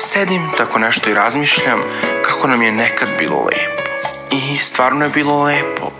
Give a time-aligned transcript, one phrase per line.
[0.00, 1.80] Sedim tako nešto i razmišljam
[2.22, 3.82] kako nam je nekad bilo lepo.
[4.30, 5.90] I stvarno je bilo lepo.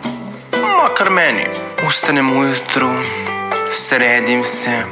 [0.83, 1.47] Makar meni.
[1.87, 2.91] Ustanem ujutru,
[3.73, 4.83] sredim se,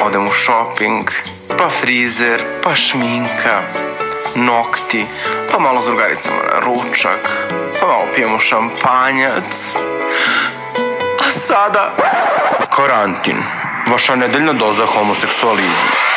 [0.00, 1.10] odem u shopping,
[1.58, 3.62] pa frizer, pa šminka,
[4.34, 5.06] nokti,
[5.52, 7.30] pa malo s drugaricama na ručak,
[7.80, 9.74] pa malo pijemo šampanjac.
[11.20, 11.92] A sada...
[12.76, 13.42] Karantin.
[13.90, 16.10] Vaša nedeljna doza homoseksualizma.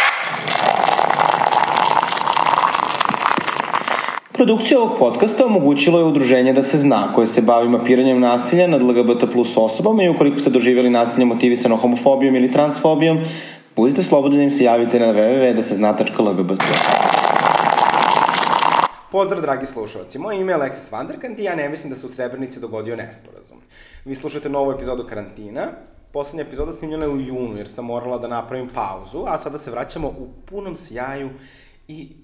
[4.44, 8.82] Produkcija ovog podcasta omogućilo je udruženje Da se zna, koje se bavi mapiranjem nasilja nad
[8.82, 13.20] LGBT plus osobama i ukoliko ste doživjeli nasilje motivisano homofobijom ili transfobijom,
[13.76, 16.64] budite slobodni da im se javite na www.dasezna.lgbt.
[19.12, 20.20] Pozdrav, dragi slušalci.
[20.20, 23.58] Moje ime je Alexis Vanderkant i ja ne mislim da se u Srebrnici dogodio nesporazum.
[24.06, 25.68] Vi slušate novu epizodu karantina.
[26.12, 29.72] Poslednja epizoda snimljena je u junu, jer sam morala da napravim pauzu, a sada se
[29.72, 31.30] vraćamo u punom sjaju
[31.88, 32.23] i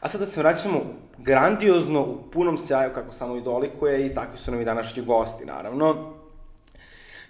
[0.00, 0.80] A sada se vraćamo
[1.18, 5.44] grandiozno, u punom sjaju, kako samo i dolikuje, i takvi su nam i današnji gosti,
[5.44, 6.14] naravno.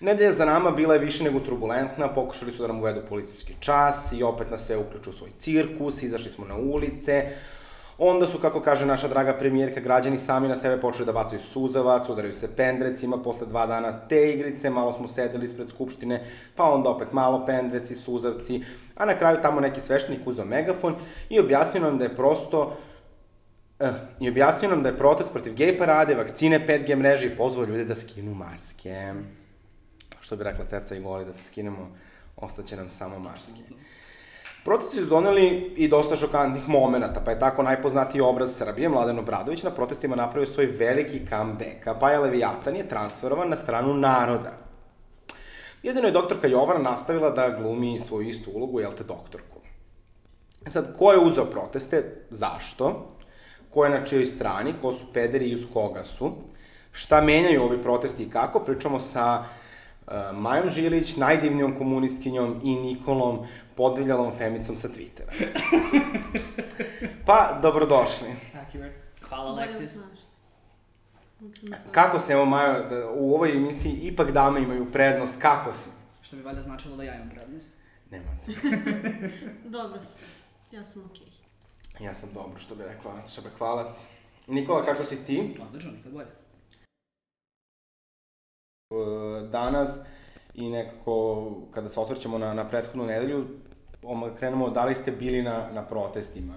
[0.01, 4.13] Nedelja za nama bila je više nego turbulentna, pokušali su da nam uvedu policijski čas
[4.13, 7.27] i opet nas sve uključu svoj cirkus, izašli smo na ulice,
[8.03, 12.09] Onda su, kako kaže naša draga premijerka, građani sami na sebe počeli da bacaju suzavac,
[12.09, 16.25] udaraju se pendrecima, posle dva dana te igrice, malo smo sedeli ispred Skupštine,
[16.57, 18.63] pa onda opet malo pendreci, suzavci,
[19.01, 20.95] a na kraju tamo neki sveštenik uzao megafon
[21.29, 22.77] i objasnio nam da je prosto
[23.81, 23.89] Uh,
[24.20, 27.84] I objasnio nam da je protest protiv gej parade, vakcine, 5G mreže i pozvao ljude
[27.84, 29.12] da skinu maske.
[30.20, 31.89] Što bi rekla Ceca i Goli, da se skinemo,
[32.37, 33.62] ostaće nam samo maske.
[34.65, 39.62] Protesti su doneli i dosta šokantnih momenta, pa je tako najpoznatiji obraz Srbije, Mladen Obradović,
[39.62, 44.70] na protestima napravio svoj veliki comeback, a Paja Leviatan je transferovan na stranu naroda.
[45.83, 49.61] Jedino je doktorka Jovana nastavila da glumi svoju istu ulogu, jel te doktorku.
[50.67, 52.14] Sad, ko je uzeo proteste?
[52.31, 53.17] Zašto?
[53.70, 54.75] Ko je na čijoj strani?
[54.83, 56.33] Ko su pederi i uz koga su?
[56.92, 58.61] Šta menjaju ovi protesti i kako?
[58.61, 59.42] Pričamo sa
[60.07, 63.39] uh, Majom Žilić, najdivnijom komunistkinjom i Nikolom,
[63.77, 65.33] podviljalom femicom sa Twittera.
[67.27, 68.29] pa, dobrodošli.
[69.29, 69.98] Hvala, Alexis.
[71.92, 75.90] Kako ste, evo Majo, da u ovoj emisiji ipak dame imaju prednost, kako si?
[76.23, 77.70] Što bi valjda značilo da ja imam prednost.
[78.11, 78.52] Nema se.
[79.79, 80.20] dobro sam.
[80.73, 81.27] Ja sam okej.
[81.27, 82.05] Okay.
[82.05, 84.05] Ja sam dobro, što bi rekla Šabekvalac.
[84.46, 85.56] Nikola, kako si ti?
[85.68, 86.27] Odlično, nikad bolje.
[88.90, 90.00] E, danas
[90.55, 93.46] i nekako kada se osvrćemo na, na prethodnu nedelju,
[94.39, 96.55] krenemo da li ste bili na, na protestima.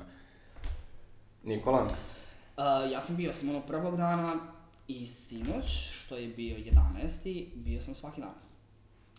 [1.43, 1.83] Nikola?
[1.83, 4.52] Uh, ja sam bio sam ono prvog dana
[4.87, 7.47] i sinoć, što je bio 11.
[7.55, 8.33] bio sam svaki dan.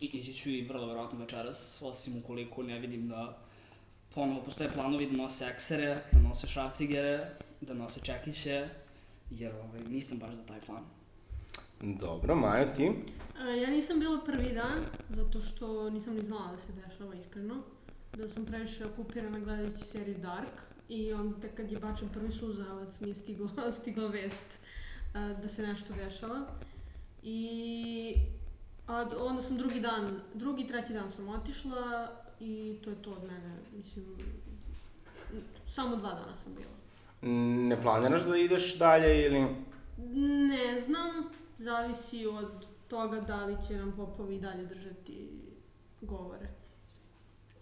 [0.01, 3.39] I ići ću i vrlo verovatno večeras, osim ukoliko ne vidim da
[4.15, 7.31] ponovo postoje planovi da nose eksere, da nose šrafcigere,
[7.61, 8.69] da nose čekiće,
[9.31, 10.85] jer ovaj, nisam baš za taj plan.
[11.83, 12.93] Dobro, Maja, ti?
[13.39, 14.79] A, ja nisam bila prvi dan,
[15.11, 17.63] zato što nisam ni znala da se dešava iskreno.
[18.17, 20.53] Da sam previše okupirana gledajući seriju Dark
[20.89, 23.49] i onda tek kad je bačen prvi suzavac mi je stigla,
[23.81, 24.59] stigla vest
[25.15, 26.41] da se nešto dešava.
[27.23, 28.15] I
[28.87, 32.09] a onda sam drugi dan, drugi, treći dan sam otišla
[32.41, 33.57] i to je to od mene.
[33.77, 34.05] Mislim,
[35.69, 36.75] samo dva dana sam bila.
[37.69, 39.47] Ne planiraš da ideš dalje ili...
[40.49, 45.31] Ne znam, zavisi od toga da li će nam popovi dalje držati
[46.01, 46.49] govore.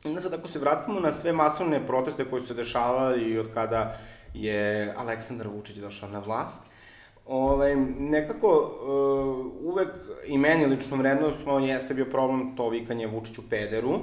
[0.04, 3.54] Onda sad ako se vratimo na sve masovne proteste koje su se dešavali i od
[3.54, 3.98] kada
[4.34, 6.62] je Aleksandar Vučić došao na vlast,
[7.26, 9.88] ovaj, nekako uh, uvek
[10.26, 13.98] i meni lično vrednostno jeste bio problem to vikanje Vučiću pederu,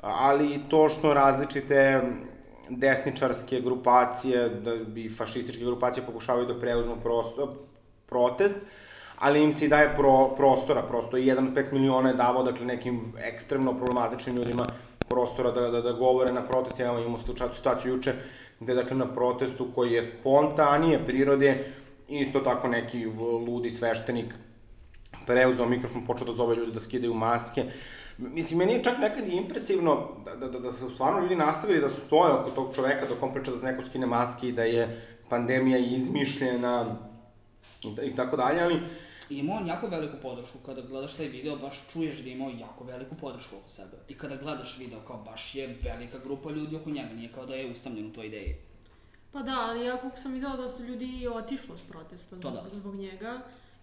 [0.00, 2.02] ali i to što različite
[2.68, 7.54] desničarske grupacije da, i fašističke grupacije pokušavaju da preuzmu prosto,
[8.06, 8.56] protest,
[9.18, 12.42] ali im se i daje pro, prostora, prosto i jedan od pet miliona je davao,
[12.42, 14.66] dakle, nekim ekstremno problematičnim ljudima
[15.08, 16.82] prostora da, da, da govore na protestu.
[16.82, 17.18] Ja imamo
[17.54, 18.14] situaciju juče
[18.60, 21.64] gde, dakle, na protestu koji je spontanije prirode,
[22.08, 23.06] isto tako neki
[23.46, 24.34] ludi sveštenik
[25.26, 27.64] preuzao mikrofon, počeo da zove ljude da skidaju maske.
[28.18, 31.88] Mislim, meni je čak nekad impresivno da, da, da, da su stvarno ljudi nastavili da
[31.88, 35.78] stoje oko tog čoveka dok on priča da neko skine maske i da je pandemija
[35.78, 36.96] izmišljena
[37.84, 38.80] i, i tako dalje, ali
[39.30, 42.50] I imao on jako veliku podršku, kada gledaš taj video baš čuješ da je imao
[42.60, 43.96] jako veliku podršku oko sebe.
[44.08, 47.54] I kada gledaš video kao baš je velika grupa ljudi oko njega, nije kao da
[47.54, 48.54] je usamljen u toj ideji.
[49.36, 52.64] Pa da, ali ja kako sam videla su ljudi otišlo s protesta zbog, da.
[52.72, 53.40] zbog njega.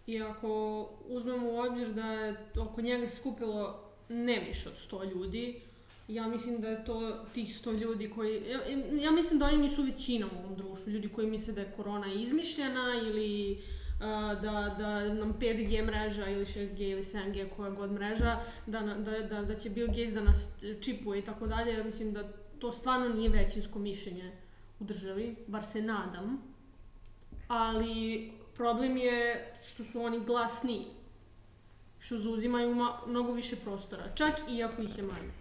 [0.08, 3.80] I ako uzmemo u obzir da je oko njega skupilo
[4.10, 5.62] ne više od 100 ljudi,
[6.08, 8.44] Ja mislim da je to tih sto ljudi koji...
[8.52, 8.60] Ja,
[9.02, 10.92] ja mislim da oni nisu većina u ovom društvu.
[10.92, 13.62] Ljudi koji misle da je korona izmišljena ili
[14.42, 19.42] da, da nam 5G mreža ili 6G ili 7G koja god mreža, da, da, da,
[19.42, 20.48] da će Bill Gates da nas
[20.82, 21.74] čipuje i tako dalje.
[21.74, 22.24] Ja mislim da
[22.60, 24.32] to stvarno nije većinsko mišljenje
[24.84, 26.42] u državi, bar se nadam.
[27.48, 30.86] Ali problem je što su oni glasniji
[32.00, 35.32] što zauzimaju ma- mnogo više prostora, čak i ako ih je manje.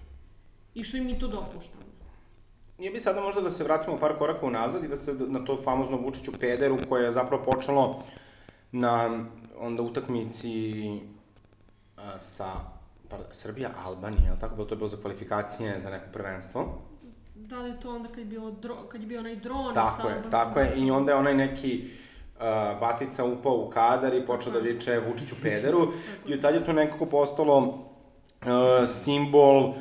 [0.74, 1.82] I što im mi to dopuštamo.
[2.78, 5.56] Nije bi sada možda da se vratimo par koraka unazad i da se na to
[5.56, 8.02] famozno Vučiću pederu koje je zapravo počelo
[8.72, 9.24] na
[9.58, 11.00] onda utakmici
[12.18, 12.52] sa
[13.08, 16.78] pa, Srbija Albanija, li tako bilo to je bilo za kvalifikacije za neko prvenstvo.
[17.48, 20.08] Da li je to onda kad je, bilo dro, kad je bio onaj dron Tako
[20.08, 20.72] je, tako je.
[20.76, 21.84] I onda je onaj neki
[22.36, 22.42] uh,
[22.80, 25.88] batica upao u kadar i počeo da viče Vučiću pederu.
[26.28, 29.74] I od tad je to nekako postalo uh, simbol uh,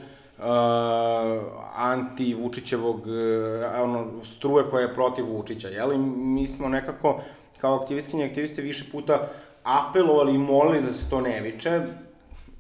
[1.76, 5.94] anti-Vučićevog, uh, ono, struje koja je protiv Vučića, jel?
[5.94, 7.22] I mi smo nekako,
[7.58, 9.28] kao aktivistkinje i aktiviste, više puta
[9.64, 11.82] apelovali i molili da se to ne viče,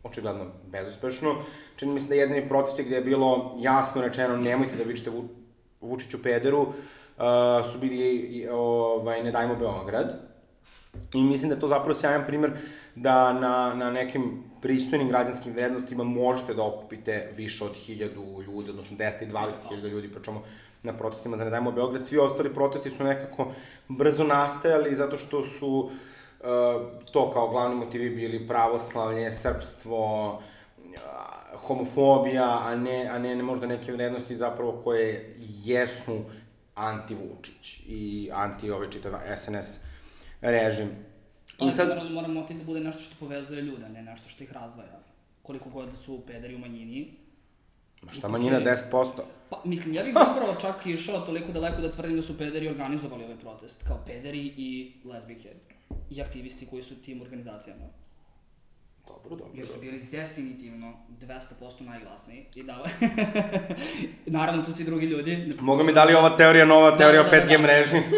[0.03, 1.35] očigledno bezuspešno.
[1.81, 5.23] Čini mi se da jedini protesti gde je bilo jasno rečeno nemojte da vičete Vu,
[5.81, 6.73] Vučiću pederu, uh,
[7.71, 10.13] su bili ovaj, Ne dajmo Beograd.
[11.13, 12.51] I mislim da je to zapravo sjajan primer
[12.95, 18.97] da na, na nekim pristojnim građanskim vrednostima možete da okupite više od hiljadu ljudi, odnosno
[18.97, 20.43] 10 i 20 hiljada ljudi, pričamo
[20.83, 22.07] na protestima za Ne dajmo Beograd.
[22.07, 23.47] Svi ostali protesti su nekako
[23.87, 25.89] brzo nastajali zato što su uh,
[27.11, 33.67] to kao glavni motivi bili pravoslavlje, srpstvo, uh, homofobija, a ne, a ne, ne možda
[33.67, 36.19] neke vrednosti zapravo koje jesu
[36.75, 39.79] anti-Vučić i anti ove čitava SNS
[40.41, 40.87] režim.
[40.87, 44.43] I Ali sad, mora, mora motiv da bude nešto što povezuje ljude, ne nešto što
[44.43, 44.99] ih razdvaja.
[45.41, 47.13] Koliko god da su pederi u manjini.
[48.01, 49.21] ma šta manjina 10%?
[49.49, 52.67] Pa, mislim, ja bih zapravo čak i išao toliko daleko da tvrdim da su pederi
[52.67, 53.83] organizovali ovaj protest.
[53.87, 55.49] Kao pederi i lezbijke.
[56.09, 57.85] I aktivisti koji su tim organizacijama.
[59.07, 59.45] Dobro, dobro.
[59.53, 62.45] Jer su bili definitivno 200% najglasniji.
[62.55, 62.85] I da,
[64.25, 65.53] naravno tu su i drugi ljudi.
[65.59, 67.57] Mogu mi da li ova teorija nova teorija Da, o da, da, 5G da.
[67.57, 67.97] mreži?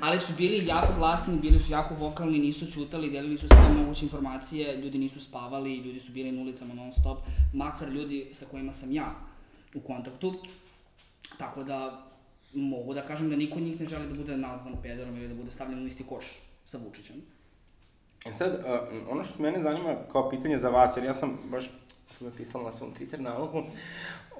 [0.00, 4.04] Ali su bili jako glasni, bili su jako vokalni, nisu čutali, delili su sve moguće
[4.04, 7.18] informacije, ljudi nisu spavali, ljudi su bili na ulicama non stop,
[7.52, 9.14] makar ljudi sa kojima sam ja
[9.74, 10.34] u kontaktu.
[11.38, 12.06] Tako da
[12.54, 15.34] mogu da kažem da niko od njih ne želi da bude nazvan pederom ili da
[15.34, 16.24] bude stavljen u isti koš
[16.64, 17.16] sa Vučićem.
[18.28, 21.70] E sad, uh, ono što mene zanima kao pitanje za vas, jer ja sam baš
[22.18, 23.62] sam napisala na svom Twitter nalogu,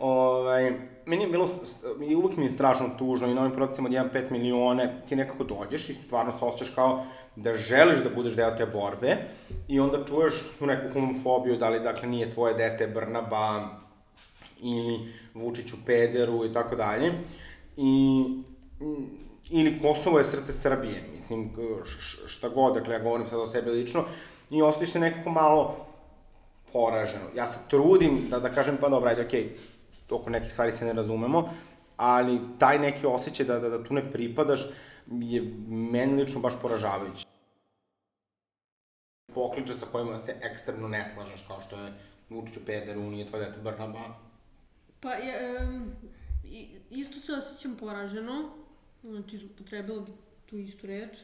[0.00, 0.72] ovaj,
[1.06, 1.48] meni je bilo,
[2.08, 5.44] i uvijek mi je strašno tužno i na ovim protestima od 1,5 milione, ti nekako
[5.44, 7.04] dođeš i stvarno se osjećaš kao
[7.36, 9.16] da želiš da budeš deo te borbe
[9.68, 13.68] i onda čuješ tu neku homofobiju, da li dakle nije tvoje dete Brnaba
[14.60, 17.12] ili Vučiću pederu i tako dalje.
[17.76, 18.24] I
[19.50, 21.50] ili Kosovo je srce Srbije, mislim,
[22.26, 24.04] šta god, dakle, ja govorim sad o sebi lično,
[24.50, 25.86] i osjetiš se nekako malo
[26.72, 27.24] poraženo.
[27.36, 29.56] Ja se trudim da, da kažem, pa dobro, ajde, okej,
[30.10, 31.50] oko nekih stvari se ne razumemo,
[31.96, 34.60] ali taj neki osjećaj da, da, da tu ne pripadaš
[35.10, 37.26] je meni lično baš poražavajući.
[39.34, 41.92] Pokliče sa kojima se ekstremno ne slažeš, kao što je
[42.30, 44.00] Vučiću pederu, nije tvoj dete Brnaba,
[45.00, 45.92] Pa, je, um,
[46.90, 48.50] isto se osjećam poraženo,
[49.02, 50.12] znači upotrebila bi
[50.46, 51.18] tu istu reč,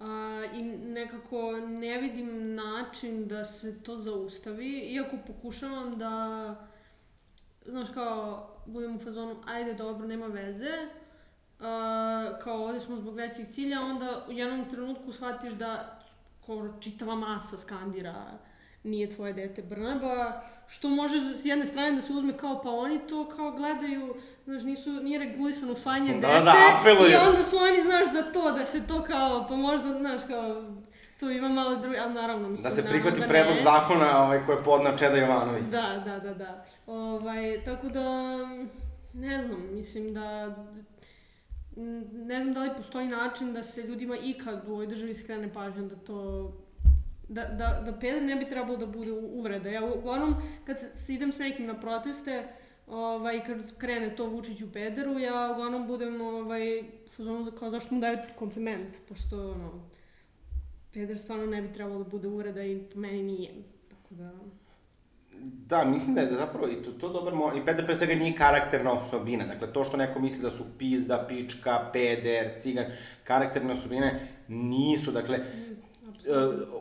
[0.00, 6.54] a, i nekako ne vidim način da se to zaustavi, iako pokušavam da,
[7.66, 10.88] znaš kao, budem u fazonu, ajde dobro, nema veze,
[11.60, 16.00] a, kao ovde smo zbog većih cilja, onda u jednom trenutku shvatiš da
[16.42, 18.38] skoro čitava masa skandira
[18.82, 22.98] nije tvoje dete Brnaba, što može s jedne strane da se uzme kao pa oni
[23.08, 27.10] to kao gledaju, znaš, nisu, nije regulisano usvajanje Da, dece da, apeluju.
[27.10, 30.64] i onda su oni, znaš, za to da se to kao, pa možda, znaš, kao,
[31.20, 33.62] tu ima malo drugi, ali naravno, mislim, da se naravno prihvati da predlog ne.
[33.62, 35.64] zakona ovaj, koji je podnao Čeda Jovanović.
[35.64, 36.64] Da, da, da, da.
[36.86, 38.36] Ovaj, tako da,
[39.12, 40.56] ne znam, mislim da,
[42.12, 45.82] ne znam da li postoji način da se ljudima ikad u ovoj državi skrene pažnja
[45.82, 46.52] da to
[47.30, 49.70] da, da, da peder ne bi trebalo da bude uvreda.
[49.70, 50.34] Ja uglavnom,
[50.66, 52.48] kad se, idem s nekim na proteste,
[52.86, 56.84] ovaj, kad krene to Vučić u pederu, ja uglavnom budem ovaj, u
[57.16, 59.70] fazonu za- kao zašto mu daju kompliment, pošto ono,
[60.92, 63.50] peder stvarno ne bi trebalo da bude uvreda i po meni nije.
[63.90, 64.30] Tako da...
[65.42, 67.52] Da, mislim da je da zapravo i to, to dobar mo...
[67.56, 69.46] I peder pre svega nije karakterna osobina.
[69.46, 72.84] Dakle, to što neko misli da su pizda, pička, peder, cigan,
[73.24, 75.12] karakterne osobine nisu.
[75.12, 75.38] Dakle,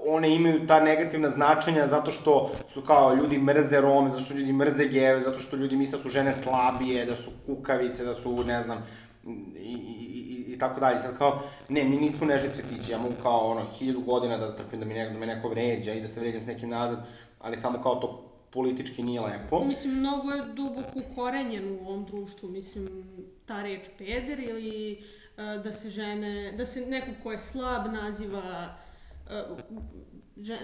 [0.07, 4.53] one imaju ta negativna značenja zato što su kao ljudi mrze Rome, zato što ljudi
[4.53, 8.43] mrze geve, zato što ljudi misle da su žene slabije, da su kukavice, da su,
[8.43, 8.85] ne znam,
[9.25, 9.29] i,
[9.59, 10.99] i, i, i tako dalje.
[10.99, 14.79] Sad kao, ne, mi nismo nežni cvetići, ja mogu kao, ono, hiljadu godina da trpim
[14.79, 16.99] da mi, neko, da me neko vređa i da se vređam s nekim nazad,
[17.39, 19.65] ali samo kao to politički nije lepo.
[19.65, 23.03] Mislim, mnogo je duboko ukorenjen u ovom društvu, mislim,
[23.45, 25.03] ta reč peder ili
[25.37, 28.75] uh, da se žene, da se neko ko je slab naziva
[30.41, 30.59] žen,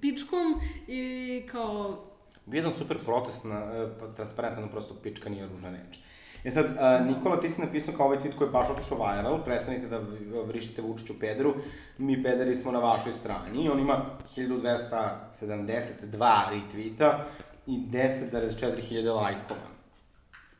[0.00, 2.04] pičkom i kao...
[2.46, 5.98] Bio super protest na, uh, transparentan, prosto pička nije ružna reč.
[6.44, 9.44] E sad, uh, Nikola, ti si napisao kao ovaj tweet koji je baš otišao viral,
[9.44, 10.00] prestanite da
[10.46, 11.54] vrištite Vučiću pederu,
[11.98, 14.04] mi pederi smo na vašoj strani, on ima
[14.36, 17.24] 1272 retweeta
[17.66, 19.60] i 10,4 hiljade lajkova.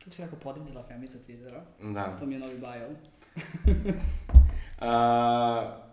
[0.03, 1.61] Kako si rekao, podebljila femica Twittera?
[1.93, 2.17] Da.
[2.19, 2.87] To mi je novi bio.
[4.77, 4.83] uh,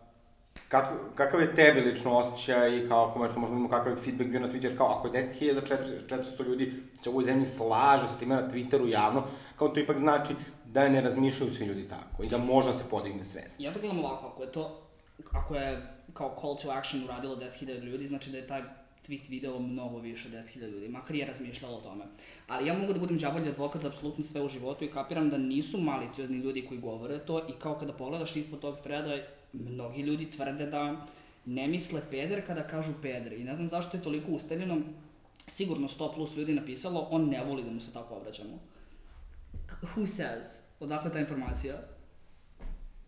[0.68, 4.40] kako, kakav je tebi lično osjećaj i kao ako možemo možemo kakav je feedback bio
[4.40, 8.48] na Twitter, kao ako je 10.400 ljudi se u ovoj zemlji slaže sa time na
[8.50, 9.25] Twitteru javno,
[9.56, 10.34] kao to ipak znači
[10.64, 13.60] da ne razmišljaju svi ljudi tako i da možda se podigne svest.
[13.60, 14.80] Ja to gledam ovako, ako je to,
[15.32, 15.82] ako je
[16.14, 18.62] kao call to action uradilo 10.000 ljudi, znači da je taj
[19.08, 22.04] tweet video mnogo više od 10.000 ljudi, makar je razmišljalo o tome.
[22.48, 25.38] Ali ja mogu da budem džavolji advokat za apsolutno sve u životu i kapiram da
[25.38, 29.16] nisu maliciozni ljudi koji govore to i kao kada pogledaš ispod tog Freda,
[29.52, 31.07] mnogi ljudi tvrde da
[31.47, 34.76] ne misle peder kada kažu peder i ne znam zašto je toliko usteljeno,
[35.47, 38.59] sigurno 100 plus ljudi napisalo, on ne voli da mu se tako obraćamo.
[39.83, 40.61] Who says?
[40.81, 41.75] Odakle ta informacija?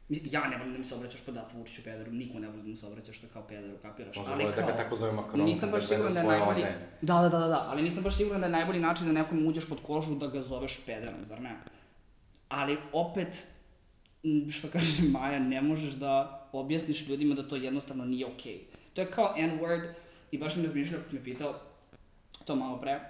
[0.08, 2.68] Ja ne volim da mi se obraćaš da se Vučiću pederu, niko ne voli da
[2.68, 4.16] mu se obraćaš kao pederu, kapiraš.
[4.16, 6.64] Možda ali kao, da ga tako zove Macron, nisam baš siguran da je najbolji,
[7.00, 9.46] da, da, da, da, da, ali nisam baš siguran da je najbolji način da nekom
[9.46, 11.56] uđeš pod kožu da ga zoveš pederom, zar ne?
[12.48, 13.46] Ali opet,
[14.50, 18.54] što kaže Maja, ne možeš da objasniš ljudima da to jednostavno nije okej.
[18.54, 18.80] Okay.
[18.94, 19.92] To je kao N-word
[20.30, 21.54] i baš sam razmišljao kako si me pitao
[22.44, 23.00] to malo pre,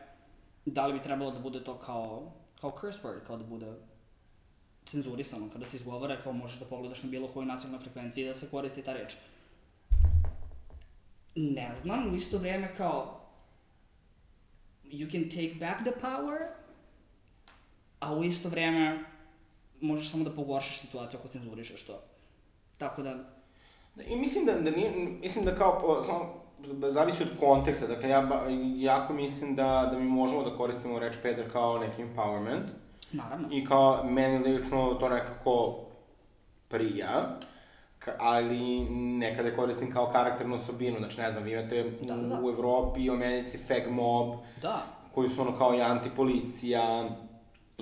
[0.66, 3.66] da li bi trebalo da bude to kao, kao curse word, kao da bude
[4.86, 8.50] cenzurisano, kada se izgovara, kao možeš da pogledaš na bilo koju nacionalnoj frekvenciji da se
[8.50, 9.14] koristi ta reč.
[11.34, 13.20] Ne znam, u isto vreme kao
[14.84, 16.38] you can take back the power,
[18.00, 19.04] a u isto vreme
[19.80, 22.02] možeš samo da pogoršaš situaciju ako cenzurišeš to.
[22.78, 23.16] Tako da...
[24.06, 24.90] I mislim da, da nije,
[25.22, 26.34] mislim da kao, samo,
[26.72, 28.28] da zavisi od konteksta, dakle ja
[28.76, 32.66] jako mislim da, da mi možemo da koristimo reč peder kao neki empowerment,
[33.12, 33.48] Naravno.
[33.50, 35.78] I kao, meni lično to nekako
[36.68, 37.38] prija,
[38.18, 42.40] ali nekada koristim kao karakternu osobinu, znači ne znam, vi imate da, da, da.
[42.42, 44.82] u Evropi i u Americi fag mob, da.
[45.14, 47.10] koji su ono kao i antipolicija,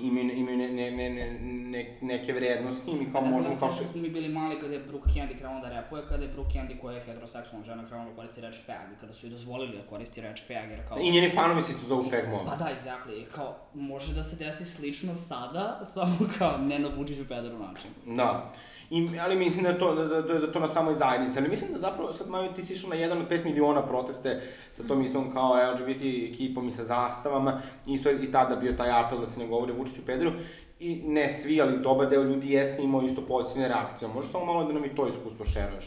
[0.01, 3.85] imaju, imaju ne, ne, ne, ne, neke vrednosti i kao možemo kao što...
[3.85, 6.79] Znam, mi bili mali kada je Brooke Candy krenuo da repuje, kada je Brooke Candy
[6.81, 10.21] koja je heteroseksualna žena krenula da koristi reč fag, kada su i dozvolili da koristi
[10.21, 10.97] reč fag, jer kao...
[10.97, 12.45] I njeni fanovi se isto zovu fag mom.
[12.45, 17.27] Pa da, exactly, kao, može da se desi slično sada, samo kao ne na Vučiću
[17.27, 17.89] pederu način.
[18.05, 18.51] Da.
[18.89, 21.39] I, ali mislim da to, da, da, da, to na samoj zajednici.
[21.39, 24.41] Ali mislim da zapravo sad Maju ti si išao na jedan od 5 miliona proteste
[24.73, 27.61] sa tom istom kao LGBT ekipom i sa zastavama.
[27.87, 30.31] Isto je i tada bio taj apel da se ne govori Vučiću Pedru.
[30.79, 34.07] I ne svi, ali dobar deo ljudi jeste imao isto pozitivne reakcije.
[34.07, 35.85] Možeš samo malo da nam i to iskustvo šeruješ?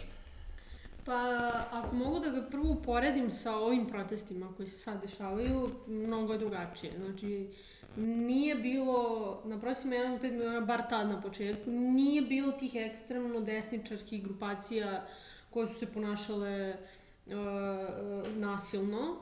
[1.04, 1.38] Pa,
[1.70, 6.38] ako mogu da ga prvo uporedim sa ovim protestima koji se sad dešavaju, mnogo je
[6.38, 6.92] drugačije.
[6.98, 7.48] Znači,
[7.96, 13.40] nije bilo, na prosima 1 5 miliona, bar tad na početku, nije bilo tih ekstremno
[13.40, 15.06] desničarskih grupacija
[15.50, 16.76] koje su se ponašale
[17.26, 17.32] uh,
[18.36, 19.16] nasilno.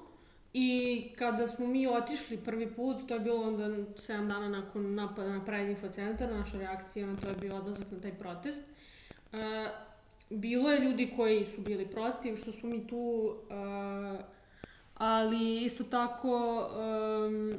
[0.52, 5.28] I kada smo mi otišli prvi put, to je bilo onda 7 dana nakon napada
[5.28, 8.62] na Pride Info centar, naša reakcija na to je bila odlazak na taj protest.
[9.32, 9.38] Uh,
[10.30, 14.20] bilo je ljudi koji su bili protiv, što smo mi tu, uh,
[14.94, 16.66] ali isto tako
[17.28, 17.54] um,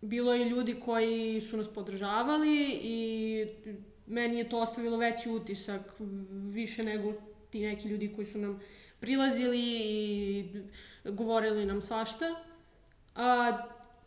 [0.00, 3.46] bilo je ljudi koji su nas podržavali i
[4.06, 5.80] meni je to ostavilo veći utisak,
[6.52, 7.12] više nego
[7.50, 8.60] ti neki ljudi koji su nam
[9.00, 10.44] prilazili i
[11.04, 12.34] govorili nam svašta.
[13.14, 13.58] A,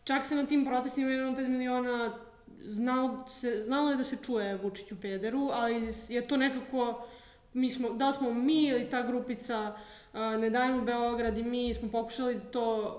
[0.04, 2.18] čak se na tim protestima 1,5 miliona
[2.60, 7.06] znao, se, znalo je da se čuje Vučiću pederu, ali je to nekako,
[7.52, 9.76] mi smo, da smo mi ili ta grupica
[10.12, 12.96] a, Ne dajmo Beograd i mi smo pokušali da to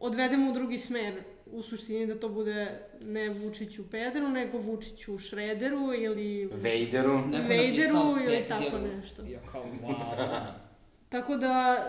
[0.00, 5.94] odvedemo u drugi smer u suštini da to bude ne Vučiću Pederu, nego Vučiću Šrederu
[5.94, 6.48] ili...
[6.52, 7.22] Vejderu.
[7.48, 9.22] Vejderu ili tako nešto.
[9.22, 10.44] Ja kao, wow.
[11.12, 11.86] tako da,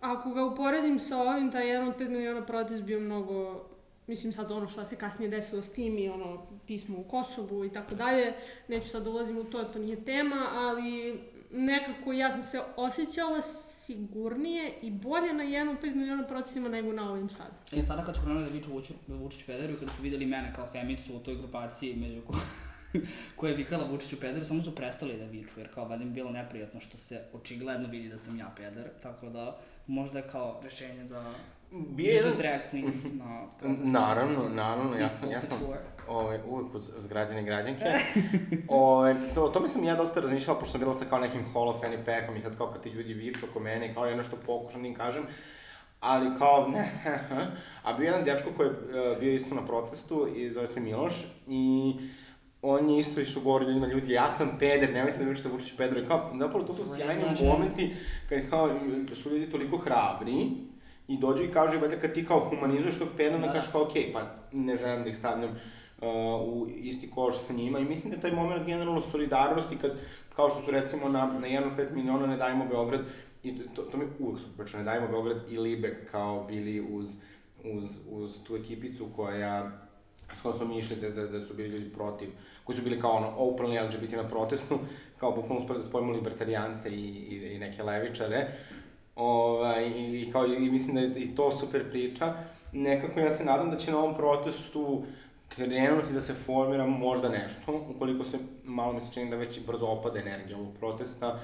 [0.00, 3.68] ako ga uporedim sa ovim, taj jedan od 5 miliona protest bio mnogo
[4.06, 7.72] mislim sad ono šta se kasnije desilo s tim i ono pismo u Kosovu i
[7.72, 8.34] tako dalje,
[8.68, 13.42] neću sad ulazim u to, to nije tema, ali nekako ja sam se osjećala
[13.86, 17.50] sigurnije i bolje na 1,5 miliona procesima nego na ovim sad.
[17.72, 20.52] I sada kad su krenuli da viču Vučić, Vučić pederu i kada su videli mene
[20.56, 22.36] kao femicu u toj grupaciji među ko,
[23.36, 26.14] koja je vikala Vučiću pederu, samo su prestali da viču, jer kao valjda mi je
[26.14, 30.60] bilo neprijatno što se očigledno vidi da sam ja peder, tako da možda je kao
[30.62, 31.32] rešenje da
[31.72, 32.32] Bio je jedan...
[32.38, 33.02] drag queens
[33.60, 33.90] protestu.
[33.90, 35.58] Naravno, naravno, ja sam, ja sam
[36.08, 37.84] ovaj, uvek uz, uz građane i građanke.
[38.68, 41.68] ovaj, to, to mi sam ja dosta razmišljala, pošto sam bila sa kao nekim Hall
[41.68, 44.36] of Fanny packom i sad kao kad ti ljudi viču oko mene, kao ja nešto
[44.46, 45.22] pokušam da im kažem,
[46.00, 46.92] ali kao, ne,
[47.84, 50.80] a bio je jedan dečko koji je uh, bio isto na protestu i zove se
[50.80, 51.14] Miloš
[51.46, 51.94] i
[52.62, 55.76] on je isto išao govori ljudima, ljudi, ja sam peder, nemojte da mi učite Vučić
[55.76, 56.04] peder.
[56.04, 57.94] I kao, zapravo to su sjajni momenti
[58.28, 58.70] kad kao,
[59.14, 60.50] su ljudi toliko hrabri
[61.08, 63.52] i dođu i kažu, valjda kad ti kao humanizuješ tog peda, onda Da.
[63.52, 64.20] kažeš kao, okej, pa
[64.52, 66.06] ne želim da ih stavljam uh,
[66.40, 69.92] u isti koš sa njima i mislim da taj moment generalno solidarnosti kad,
[70.36, 73.00] kao što su recimo na, na 1,5 miliona ne dajmo Beograd,
[73.42, 77.16] i to, to mi uvek su priča, ne dajmo Beograd i Libek kao bili uz,
[77.64, 79.70] uz, uz tu ekipicu koja
[80.36, 82.28] s kojom smo mi išli da, da, da su bili ljudi protiv,
[82.64, 84.78] koji su bili kao ono openly LGBT na protestu,
[85.20, 88.46] kao bukvalno uspeli da spojimo libertarijance i, i, i neke levičare.
[89.16, 92.34] Ovaj, i, kao, i mislim da je i to super priča.
[92.72, 95.04] Nekako ja se nadam da će na ovom protestu
[95.48, 99.86] krenuti da se formira možda nešto, ukoliko se, malo mi se čini da već brzo
[99.86, 101.40] opada energija ovog protesta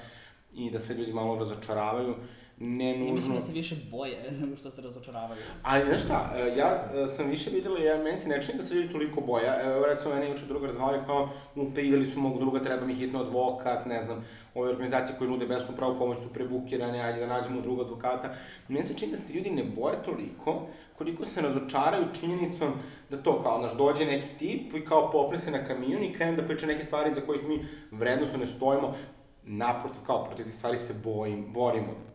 [0.53, 2.15] i da se ljudi malo razočaravaju.
[2.61, 3.15] Ne I nužno...
[3.15, 5.41] mislim da se više boje nego što se razočaravaju.
[5.63, 8.63] Ali, znaš šta, e, ja e, sam više videla, ja, meni se ne čini da
[8.63, 9.61] se ljudi toliko boja.
[9.63, 13.85] Evo, recimo, mene juče druga razvalio kao, upivili su mog druga, treba mi hitno advokat,
[13.85, 14.25] ne znam,
[14.55, 18.33] ove organizacije koje nude besplatnu pravu pomoć su prebukirane, ajde da nađemo drugog advokata.
[18.67, 22.73] Meni se čini da se ljudi ne boje toliko, koliko se razočaraju činjenicom
[23.09, 26.37] da to kao, znaš, dođe neki tip i kao popne se na kamion i krene
[26.37, 28.95] da priča neke stvari za kojih mi vrednostno ne stojimo,
[29.43, 32.09] naprotiv, kao protiv tih stvari se bojim, borimo.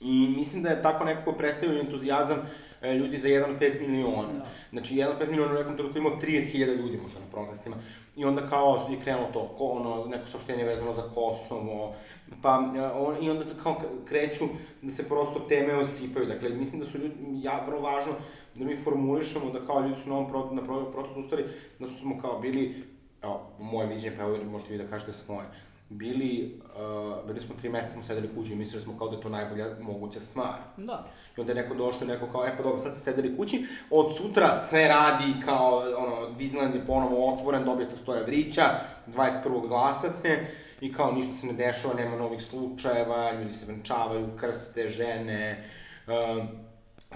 [0.00, 2.38] I mislim da je tako nekako prestao entuzijazam
[2.82, 4.32] e, ljudi za 1,5 miliona.
[4.32, 4.46] Da.
[4.70, 7.76] Znači, 1,5 miliona u nekom trenutku imao 30.000 ljudi možda na protestima.
[8.16, 11.94] I onda kao je krenulo to, ko, ono, neko saopštenje vezano za Kosovo,
[12.42, 14.44] pa e, on, i onda kao kreću
[14.82, 16.26] da se prosto teme osipaju.
[16.26, 18.12] Dakle, mislim da su ljudi, ja, vrlo važno
[18.54, 21.44] da mi formulišemo da kao ljudi su na ovom pro, na pro- protestu ustali,
[21.78, 22.84] da su smo kao bili,
[23.22, 25.46] evo, moje viđenje, pa evo možete vi da kažete sa moje,
[25.88, 29.22] bili, uh, bili smo tri meseca smo sedeli kući i mislili smo kao da je
[29.22, 30.54] to najbolja moguća stvar.
[30.76, 31.06] Da.
[31.36, 33.66] I onda je neko došao i neko kao, e pa dobro, sad ste sedeli kući,
[33.90, 38.62] od sutra sve radi kao, ono, Disneyland je ponovo otvoren, dobijete 100 evrića,
[39.06, 39.68] 21.
[39.68, 40.46] glasate,
[40.80, 45.64] i kao ništa se ne dešava, nema novih slučajeva, ljudi se venčavaju, krste, žene,
[46.06, 46.44] uh,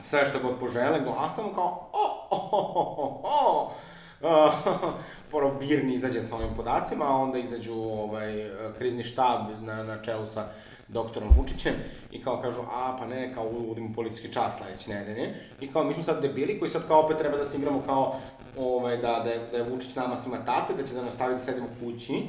[0.03, 3.92] sve što god požele, glasamo kao, o, o, o, o, o, Uh,
[5.31, 10.27] prvo Birni izađe sa ovim podacima, a onda izađu ovaj, krizni štab na, na čelu
[10.27, 10.49] sa
[10.89, 11.75] doktorom Vučićem
[12.11, 15.35] i kao kažu, a pa ne, kao uvodimo policijski čas sledeće nedelje.
[15.61, 18.17] I kao mi smo sad debili koji sad kao opet treba da se igramo kao
[18.59, 21.41] ovaj, da, da, je, da je Vučić nama svima tate, da će da nastavi da
[21.41, 22.25] sedimo kući,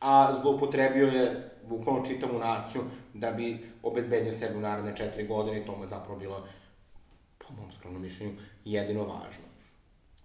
[0.00, 2.82] a zloupotrebio je bukvalno čitavu naciju
[3.14, 6.46] da bi obezbedio sebi u naredne četiri godine i to mu je zapravo bilo,
[7.38, 8.32] po mom skromnom mišljenju,
[8.64, 9.47] jedino važno.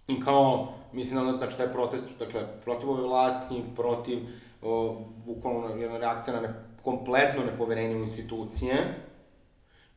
[0.08, 4.18] I kao, mislim da znači taj protest, dakle, protiv ove vlasti, protiv,
[4.62, 8.94] o, bukvalno jedna reakcija na ne, kompletno nepoverenje u institucije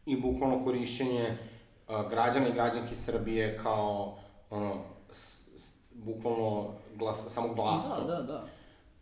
[0.06, 1.38] i bukvalno korišćenje
[1.88, 4.18] a, građana i građanki Srbije kao,
[4.50, 4.76] ono,
[5.12, 6.66] s, s, bukvalno
[6.96, 8.02] glas, samog glasa.
[8.02, 8.48] Da, da, da.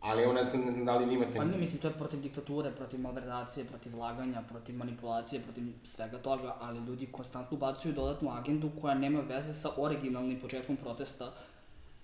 [0.06, 1.36] Ali evo ne znam, ne znam da li vi imate...
[1.36, 6.18] Pa ne, mislim, to je protiv diktature, protiv malverzacije, protiv laganja, protiv manipulacije, protiv svega
[6.18, 11.32] toga, ali ljudi konstantno ubacuju dodatnu agendu koja nema veze sa originalnim početkom protesta.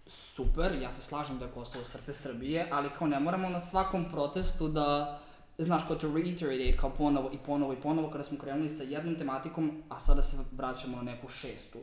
[0.06, 4.04] Super, ja se slažem da je Kosovo srce Srbije, ali kao ne moramo na svakom
[4.12, 5.20] protestu da,
[5.58, 9.14] znaš, kao to reiterate, kao ponovo i ponovo i ponovo, kada smo krenuli sa jednom
[9.18, 11.78] tematikom, a sada se vraćamo na neku šestu.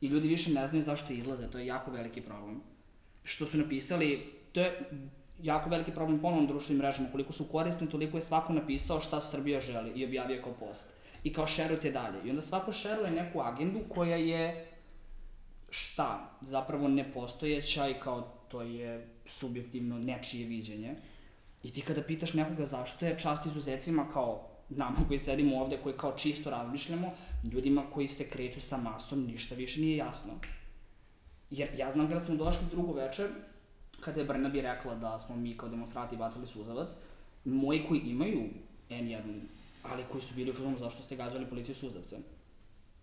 [0.00, 2.60] I ljudi više ne znaju zašto izlaze, to je jako veliki problem.
[3.24, 4.90] Što su napisali, to je
[5.42, 9.60] jako veliki problem ponovno društvenim mrežama, koliko su korisni, toliko je svako napisao šta Srbija
[9.60, 10.92] želi i objavio kao post.
[11.24, 12.18] I kao šerujte dalje.
[12.24, 14.66] I onda svako šeruje neku agendu koja je
[15.70, 16.38] šta?
[16.40, 20.94] Zapravo nepostojeća i kao to je subjektivno nečije viđenje.
[21.62, 25.96] I ti kada pitaš nekoga zašto je čast izuzecima kao nama koji sedimo ovde, koji
[25.96, 27.12] kao čisto razmišljamo,
[27.52, 30.32] ljudima koji se kreću sa masom ništa više nije jasno.
[31.50, 33.26] Jer ja znam kada smo došli drugu večer,
[34.04, 36.92] kada je Brnabi rekla da smo mi kao demonstrati bacali suzavac,
[37.44, 38.48] moji koji imaju
[38.90, 39.40] N1,
[39.82, 42.22] ali koji su bili u filmu zašto ste gađali policiju suzavcem,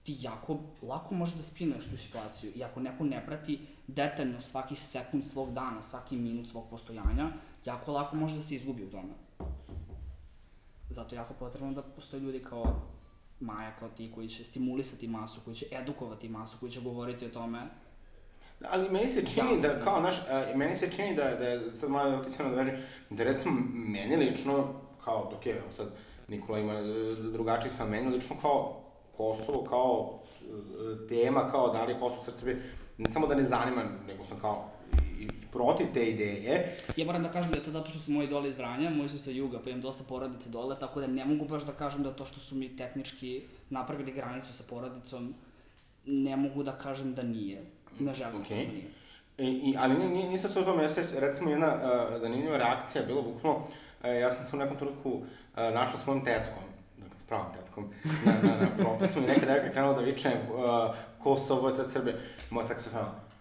[0.03, 2.51] ti jako lako možeš da spinuješ tu situaciju.
[2.55, 7.31] I ako neko ne prati detaljno svaki sekund svog dana, svaki minut svog postojanja,
[7.65, 9.13] jako lako može da se izgubi u tome.
[10.89, 12.81] zato je jako potrebno da postoje ljudi kao
[13.39, 17.29] Maja, kao ti koji će stimulisati masu, koji će edukovati masu, koji će govoriti o
[17.29, 17.67] tome.
[18.69, 21.89] Ali meni se čini da, kao, znaš, uh, meni se čini da, da je, sad
[21.89, 22.75] malo da ti se nadvežem,
[23.09, 25.87] da recimo meni lično, kao, dok je, evo sad,
[26.29, 28.81] Nikola ima e, drugačiji sam, meni lično kao
[29.17, 32.63] Kosovo, kao e, tema, kao da li je Kosovo srce Srbije,
[32.97, 34.69] ne samo da ne zanima, nego sam kao
[35.19, 36.77] i, i protiv te ideje.
[36.97, 39.09] Ja moram da kažem da je to zato što su moji dole iz Vranja, moji
[39.09, 42.03] su sa juga, pa imam dosta porodice dole, tako da ne mogu baš da kažem
[42.03, 45.33] da to što su mi tehnički napravili granicu sa porodicom,
[46.05, 47.63] ne mogu da kažem da nije.
[48.41, 48.65] Okej.
[48.65, 48.99] da nije.
[49.39, 50.87] I, i, ali nije, nisam se o tome,
[51.19, 53.65] recimo jedna uh, zanimljiva reakcija je bila bukvalno, uh,
[54.21, 55.23] ja sam se u nekom trenutku uh,
[55.55, 56.63] našla s mojom tetkom,
[56.97, 57.89] dakle s pravom tetkom,
[58.25, 62.19] na, na, na protestu i neka devojka krenula da viče uh, Kosovo sa Srbije.
[62.49, 62.89] Moja tetka su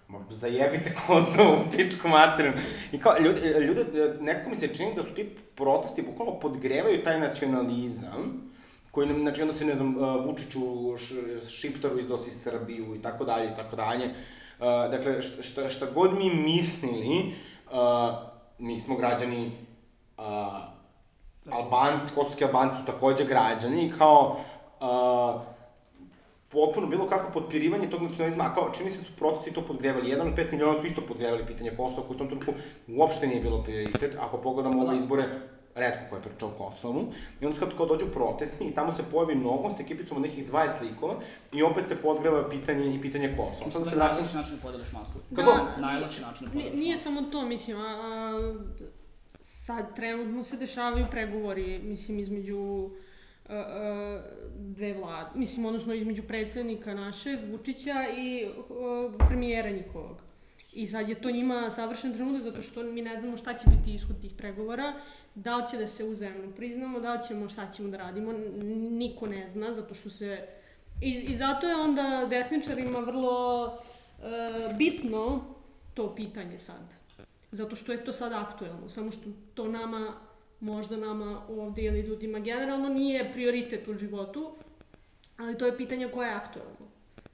[0.08, 2.56] ma zajebite Kosovo u pičku materinu.
[2.92, 3.84] I kao, ljudi, ljudi,
[4.20, 8.50] nekako mi se čini da su ti protesti bukvalno podgrevaju taj nacionalizam,
[8.90, 10.60] koji nam, znači onda se, ne znam, uh, Vučiću,
[10.98, 11.14] š,
[11.50, 14.08] Šiptaru izdosi Srbiju i tako dalje i tako dalje.
[14.58, 17.34] Uh, dakle, šta, šta, god mi mislili,
[17.72, 18.14] uh,
[18.58, 19.52] mi smo građani
[20.18, 20.24] uh,
[21.50, 24.36] Albanci, kosovski Albanci su takođe građani i kao
[24.80, 25.40] uh,
[26.48, 30.10] potpuno bilo kako potpirivanje tog nacionalizma, a kao čini se su protesti to podgrevali.
[30.10, 32.52] Jedan od pet miliona su isto podgrevali pitanje Kosova, koji u tom trenutku
[32.88, 34.16] uopšte nije bilo prioritet.
[34.20, 35.24] Ako pogledamo ove izbore,
[35.78, 37.12] redko ko je pričao o Kosovu.
[37.40, 40.52] I onda kad kao dođu protesti i tamo se pojavi nogo sa ekipicom od nekih
[40.52, 41.14] 20 likova
[41.52, 43.70] i opet se podgreva pitanje i pitanje Kosova.
[43.70, 44.14] Sad da se vratim...
[44.14, 45.12] najlakši način da podeliš masu.
[45.34, 45.52] Kako?
[45.52, 47.04] Da, Najlakši način da podeliš Nije masu.
[47.04, 48.54] samo to, mislim, a, a,
[49.40, 52.90] sad trenutno se dešavaju pregovori, mislim, između
[54.56, 58.48] dve vlade, mislim, odnosno između predsednika našeg, Vučića i
[59.28, 60.16] premijera njihovog.
[60.72, 63.94] I sad je to njima savršen trenutak zato što mi ne znamo šta će biti
[63.94, 64.94] ishod tih pregovora,
[65.42, 68.32] da li će da se uzajemno priznamo, da li ćemo, šta ćemo da radimo,
[68.90, 70.46] niko ne zna, zato što se...
[71.00, 73.66] I, i zato je onda desničarima vrlo
[74.22, 75.44] e, bitno
[75.94, 76.94] to pitanje sad.
[77.52, 80.12] Zato što je to sad aktuelno, samo što to nama,
[80.60, 84.50] možda nama ovde ili ljudima generalno nije prioritet u životu,
[85.36, 86.88] ali to je pitanje koje je aktuelno.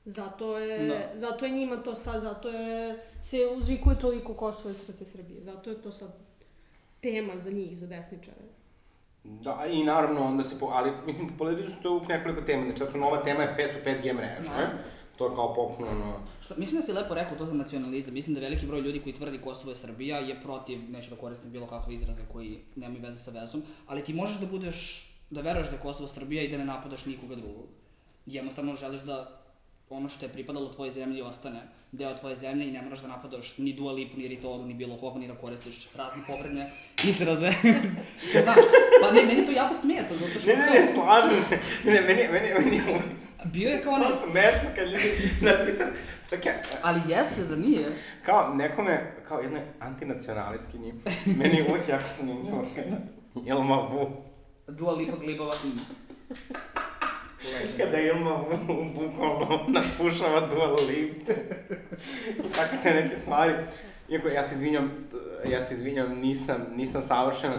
[0.05, 1.19] Zato je, Da.
[1.19, 5.43] zato je njima to sad, zato je, se uzvikuje toliko Kosovo i srce Srbije.
[5.43, 6.34] Zato je to sad
[7.05, 8.45] tema za njih, za desničare.
[9.25, 12.79] Da, i naravno onda se, po, ali mislim, politici su to uvijek nekoliko tema, znači
[12.79, 14.57] sad su nova tema je 5 su 5G mreže, Da.
[14.57, 14.67] ne?
[15.17, 18.14] To je kao popuno, ono, Što, mislim da si lepo rekao to za nacionalizam.
[18.14, 21.51] Mislim da veliki broj ljudi koji tvrdi Kosovo je Srbija je protiv, neću da koristim
[21.53, 25.69] bilo kakve izraze koji nemaju veze sa vezom, ali ti možeš da budeš, da veruješ
[25.69, 27.67] da je Kosovo Srbija i da ne napadaš nikoga drugog.
[28.27, 29.44] Jednostavno želiš da
[29.97, 31.61] ono što je pripadalo tvojoj zemlji ostane
[31.93, 34.97] deo tvoje zemlje i ne moraš da napadaš ni Dua Lipu, ni Ritoru, ni bilo
[34.97, 36.71] koga, ni da koristiš razne popredne
[37.05, 37.51] izraze.
[38.43, 38.57] Znaš,
[39.03, 40.49] pa ne, meni to jako smeta, zato što...
[40.49, 41.59] Ne, ne, ne, slažem se.
[41.85, 43.03] Ne, ne, meni, meni, meni
[43.45, 44.07] Bio je kao ne...
[44.07, 45.89] ono smešno kad ljudi na Twitter,
[46.31, 46.53] čekaj,
[46.83, 47.93] Ali jeste, za nije.
[48.25, 50.95] kao nekome, kao jednoj antinacionalistkinji,
[51.39, 52.65] meni je uvijek jako zanimljivo
[53.47, 54.11] Ilma Vu,
[54.69, 55.79] Dua Lipa glibava i...
[57.77, 61.29] kada Ilma Vu bukvalno napušava Dua Lip.
[62.39, 63.53] I tako te neke stvari.
[64.09, 64.91] Iako ja se izvinjam,
[65.51, 67.57] ja se izvinjam, nisam, nisam savršena,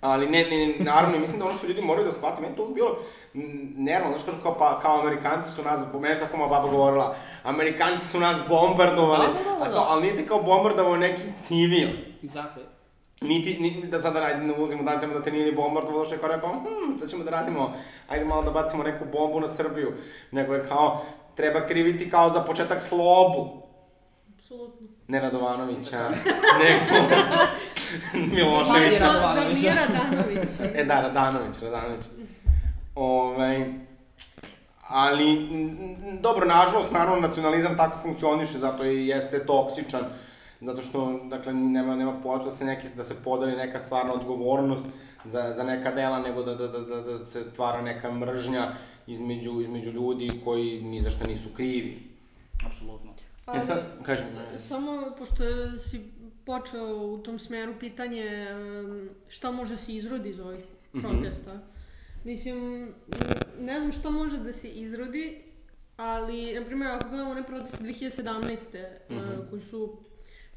[0.00, 2.62] Ali ne, ne, ne, naravno, mislim da ono što ljudi moraju da shvate, meni to
[2.62, 2.98] uvijek bilo
[3.76, 6.68] nervno, znaš kažu kao, pa, kao Amerikanci su nas, po meni je tako moja baba
[6.68, 9.84] govorila, Amerikanci su nas bombardovali, Da, da, da, da.
[9.88, 11.88] ali nije te kao bombardovao neki civil.
[12.22, 12.77] Exactly.
[13.20, 16.18] Niti, niti da sada ajde, ne ulazimo da da te nije ni bombardovalo, što je
[16.18, 17.72] kao rekao, hm, šta ćemo da radimo,
[18.08, 19.92] ajde malo da bacimo neku bombu na Srbiju,
[20.30, 21.02] nego je kao,
[21.34, 23.62] treba kriviti kao za početak slobu.
[24.34, 24.86] Apsolutno.
[25.08, 26.10] Ne Radovanovića,
[26.60, 27.06] nego
[28.34, 28.98] Miloševića.
[28.98, 29.58] Za- Radanović.
[29.62, 30.48] Mira Danović.
[30.80, 32.04] E da, Radanović, Radanović.
[32.94, 33.64] Ovaj,
[34.88, 35.48] ali,
[36.20, 40.04] dobro, nažalost, naravno, nacionalizam tako funkcioniše, zato i jeste toksičan,
[40.60, 44.84] zato što, dakle, nema, nema pojata da se, neki, da se podeli neka stvarna odgovornost
[45.24, 48.68] za, za neka dela, nego da, da, da, da, da se stvara neka mržnja
[49.06, 51.98] između, između ljudi koji ni za šta nisu krivi.
[52.66, 53.10] Apsolutno.
[53.54, 54.26] E sad, kažem,
[54.58, 55.36] Samo, pošto
[55.80, 56.00] si
[56.46, 58.46] počeo u tom smeru pitanje
[59.28, 61.00] šta može se izrodi iz ovih Mhm.
[61.00, 61.60] protesta.
[62.24, 62.94] Mislim, m,
[63.60, 65.42] ne znam šta može da se izrodi,
[65.96, 68.74] ali, na primjer, ako gledamo one proteste 2017.
[68.74, 69.50] e, Mhm.
[69.50, 69.96] koji su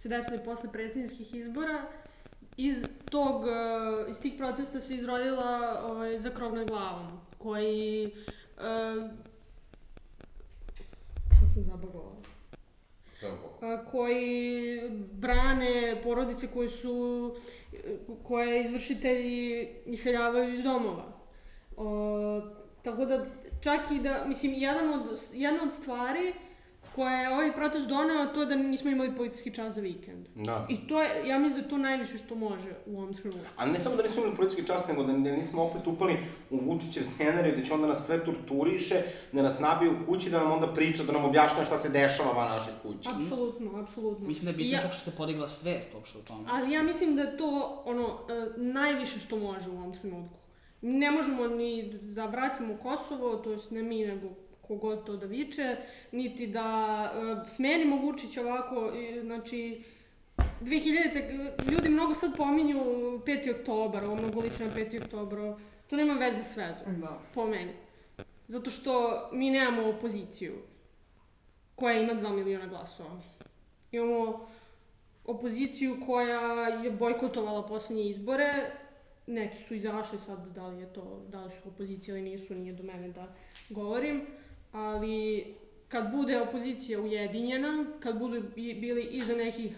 [0.02, 1.82] se desili posle predsjedničkih izbora,
[2.58, 8.06] iz tog, e, iz tih protesta se izrodila ovaj, za krov nad glavom, koji...
[8.06, 8.12] E,
[11.40, 12.16] sad sam zabagovala
[13.62, 17.36] a, koji brane porodice koje su
[18.24, 21.06] koje izvršitelji iseljavaju iz domova.
[21.78, 22.42] O,
[22.84, 23.26] tako da,
[23.62, 26.34] čak i da, mislim, jedan od, jedna od stvari
[26.96, 30.28] koja je ovaj protest doneo, to je da nismo imali policijski čas za vikend.
[30.36, 30.66] Da.
[30.70, 33.46] I to je, ja mislim da je to najviše što može u ovom trenutku.
[33.58, 36.18] A ne samo da nismo imali politički čast, nego da, da nismo opet upali
[36.50, 39.02] u Vučićev scenarij, da će onda nas sve torturiše,
[39.32, 42.32] da nas nabije u kući, da nam onda priča, da nam objašnja šta se dešava
[42.32, 43.10] van naše kuće.
[43.10, 44.28] Apsolutno, apsolutno.
[44.28, 46.44] Mislim da je bitno ja, čak što se podigla svest uopšte u tome.
[46.52, 50.38] Ali ja mislim da je to ono, e, najviše što može u ovom trenutku.
[50.82, 54.28] Ne možemo ni da vratimo Kosovo, to jest ne mi, nego
[54.62, 55.76] kogod to da viče,
[56.12, 56.66] niti da
[57.16, 59.84] uh, smenimo Vučić ovako, i, znači,
[60.62, 61.72] 2000.
[61.72, 63.60] ljudi mnogo sad pominju 5.
[63.60, 65.04] oktobar, ovo mnogo lično na 5.
[65.04, 65.40] oktobar,
[65.88, 67.20] to nema veze s vezom, Da.
[67.34, 67.72] po meni.
[68.48, 70.54] Zato što mi nemamo opoziciju
[71.76, 73.22] koja ima 2 miliona glasova.
[73.92, 74.48] Imamo
[75.26, 78.72] opoziciju koja je bojkotovala poslednje izbore,
[79.28, 82.74] neki su izašli sad, da li je to, da li su opozicija ili nisu, nije
[82.74, 83.28] do mene da
[83.70, 84.28] govorim,
[84.72, 85.46] ali
[85.88, 89.76] kad bude opozicija ujedinjena, kad budu bi- bili iza nekih,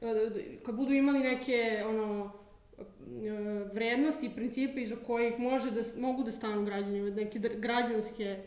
[0.00, 0.30] e,
[0.62, 2.32] kad budu imali neke, ono,
[2.78, 3.30] e,
[3.72, 8.40] vrednosti i principe iza kojih može da, mogu da stanu građani, neke građanske e,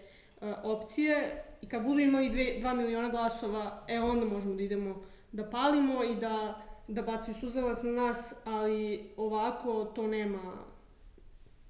[0.63, 6.03] opcije i kad budu imali 2 miliona glasova, e onda možemo da idemo da palimo
[6.03, 10.53] i da, da bacaju suzavac na nas, ali ovako to nema...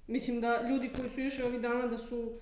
[0.06, 2.32] Mislim da ljudi koji su išli ovih dana da su,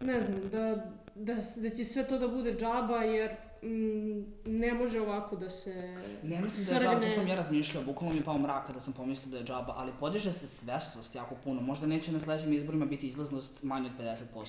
[0.00, 3.30] ne znam, da, da, da će sve to da bude džaba jer
[3.62, 7.82] mm, ne može ovako da se Ne mislim da je džaba, to sam ja razmišljao,
[7.84, 11.14] bukvalno mi je pao mrak kada sam pomislio da je džaba, ali podiže se svesnost
[11.14, 11.60] jako puno.
[11.60, 14.44] Možda neće na sledećim izborima biti izlaznost manje od 50%.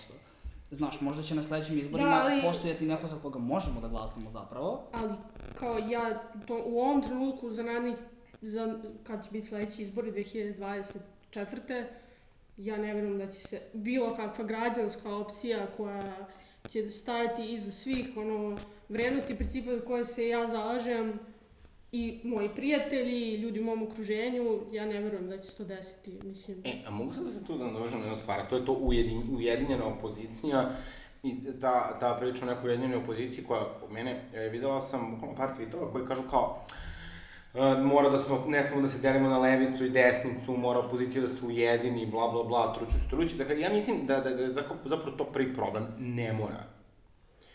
[0.71, 4.29] Znaš, možda će na sledećim izborima Da, ali- postojati neko za koga možemo da glasamo
[4.29, 4.83] zapravo.
[4.91, 5.13] ali
[5.59, 7.95] kao ja to, u ovom trenutku za narednih,
[8.41, 11.85] za, kad će biti sledeći izbori 2024.
[12.57, 16.27] Ja ne verujem da će se bilo kakva građanska opcija koja
[16.69, 18.57] će stajati iza svih ono,
[18.89, 21.19] vrednosti i principa za koje se ja zalažem
[21.91, 25.63] i moji prijatelji i ljudi u mom okruženju, ja ne verujem da će se to
[25.63, 26.61] desiti, mislim.
[26.65, 28.73] E, a mogu sad da se tu da nadovežem na jednu stvar, to je to
[28.73, 30.71] ujedin, ujedinjena opozicija
[31.23, 35.91] i ta, ta priča o nekoj ujedinjenoj opoziciji koja mene, e, videla sam par tweetova
[35.91, 36.65] koji kažu kao
[37.83, 41.29] mora da smo, ne smemo da se delimo na levicu i desnicu, mora opozicija da
[41.29, 43.35] se ujedini, bla, bla, bla, truću se trući.
[43.35, 45.87] Dakle, ja mislim da, da, da je zapravo to prvi problem.
[45.99, 46.75] Ne mora.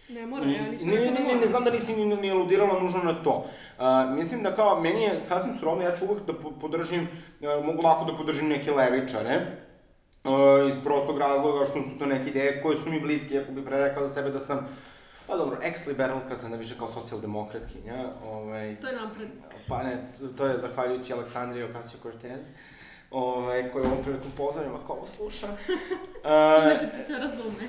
[0.08, 2.80] Ne mora, ja nisam ne, ne, ne, da ne, znam da nisi ni, ni aludirala
[2.82, 3.44] nužno na to.
[3.78, 7.08] Uh, mislim da kao, meni je sasvim srodno, ja ću uvek da po- podržim,
[7.40, 9.46] uh, mogu lako da podržim neke levičare,
[10.24, 13.64] uh, iz prostog razloga što su to neke ideje koje su mi bliske, ako bi
[13.64, 14.68] pre rekla za sebe da sam,
[15.30, 19.28] pa dobro, ex-liberalka, sam da više kao socijaldemokratkinja, ovaj, To je napred.
[19.68, 22.50] pa ne, to, je zahvaljujući Aleksandriji Ocasio-Cortez,
[23.10, 25.46] ovaj, koju ovom prilikom pozdravljam ako ovo sluša.
[26.20, 26.26] Uh,
[26.62, 27.68] Znači ti sve razume.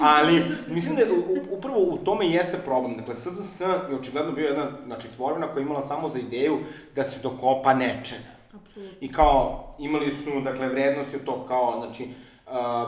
[0.00, 1.08] Ali, mislim da je,
[1.50, 2.96] upravo u tome jeste problem.
[2.96, 6.58] Dakle, SZS je očigledno bio jedna, znači, tvorina koja je imala samo za ideju
[6.94, 8.30] da se dokopa nečega.
[8.54, 8.98] Apsolutno.
[9.00, 12.27] I kao, imali su, dakle, vrednosti od tog, kao, znači, uh,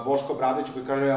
[0.05, 1.17] Boško Bradović koji kaže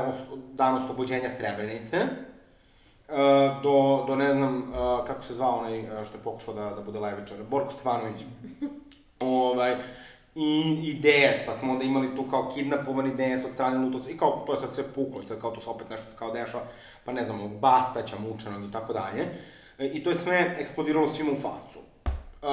[0.53, 6.17] dan oslobođenja Srebrenice, uh, do, do ne znam, uh, kako se zvao onaj uh, što
[6.17, 8.21] je pokušao da, da bude levičar, Borko Stefanović.
[9.19, 9.75] ovaj,
[10.35, 14.17] i, i DS, pa smo onda imali tu kao kidnapovani DS od strane Lutosa, i
[14.17, 16.63] kao, to je sad sve puklo, i sad kao to se opet nešto kao dešava,
[17.05, 19.27] pa ne znam, Bastaća, mučenog i tako dalje.
[19.79, 21.79] E, I to je sve eksplodiralo svima u facu.
[22.41, 22.49] Uh,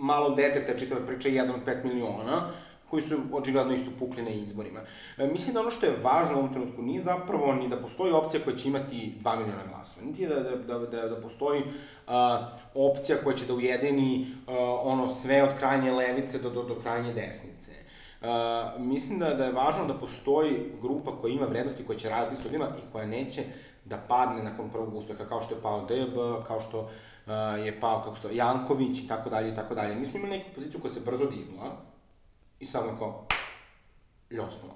[0.00, 2.50] malo detete, čitava priča, jedan od 5 miliona,
[2.90, 4.80] koji su očigledno isto pukli na izborima.
[5.18, 8.12] E, mislim da ono što je važno u ovom trenutku nije zapravo ni da postoji
[8.12, 11.62] opcija koja će imati 2 miliona glasova, niti da, da, da, da, da postoji
[12.06, 16.74] a, opcija koja će da ujedini a, ono sve od krajnje levice do, do, do
[16.82, 17.72] krajnje desnice.
[18.20, 18.28] Uh,
[18.80, 22.44] mislim da, da je važno da postoji grupa koja ima vrednosti, koja će raditi s
[22.44, 23.42] ljudima i koja neće
[23.84, 28.02] da padne nakon prvog uspeha, kao što je pao DB, kao što uh, je pao
[28.04, 29.94] kako se, Janković i tako dalje i tako dalje.
[29.94, 31.76] Mi smo imali neku poziciju koja se brzo dignula
[32.60, 33.26] i samo je kao
[34.30, 34.74] ljosnula.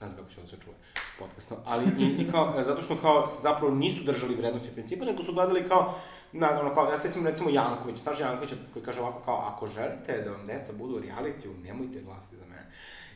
[0.00, 0.76] Ne znam kako će da se čuje
[1.18, 5.04] podcastno, ali i, i kao, e, zato što kao zapravo nisu držali vrednosti i principa,
[5.04, 5.94] nego su gledali kao,
[6.32, 10.22] na, ono kao, ja sećam recimo Janković, Saša Janković koji kaže ovako kao, ako želite
[10.24, 12.66] da vam deca budu u realitiju, nemojte glasiti za mene.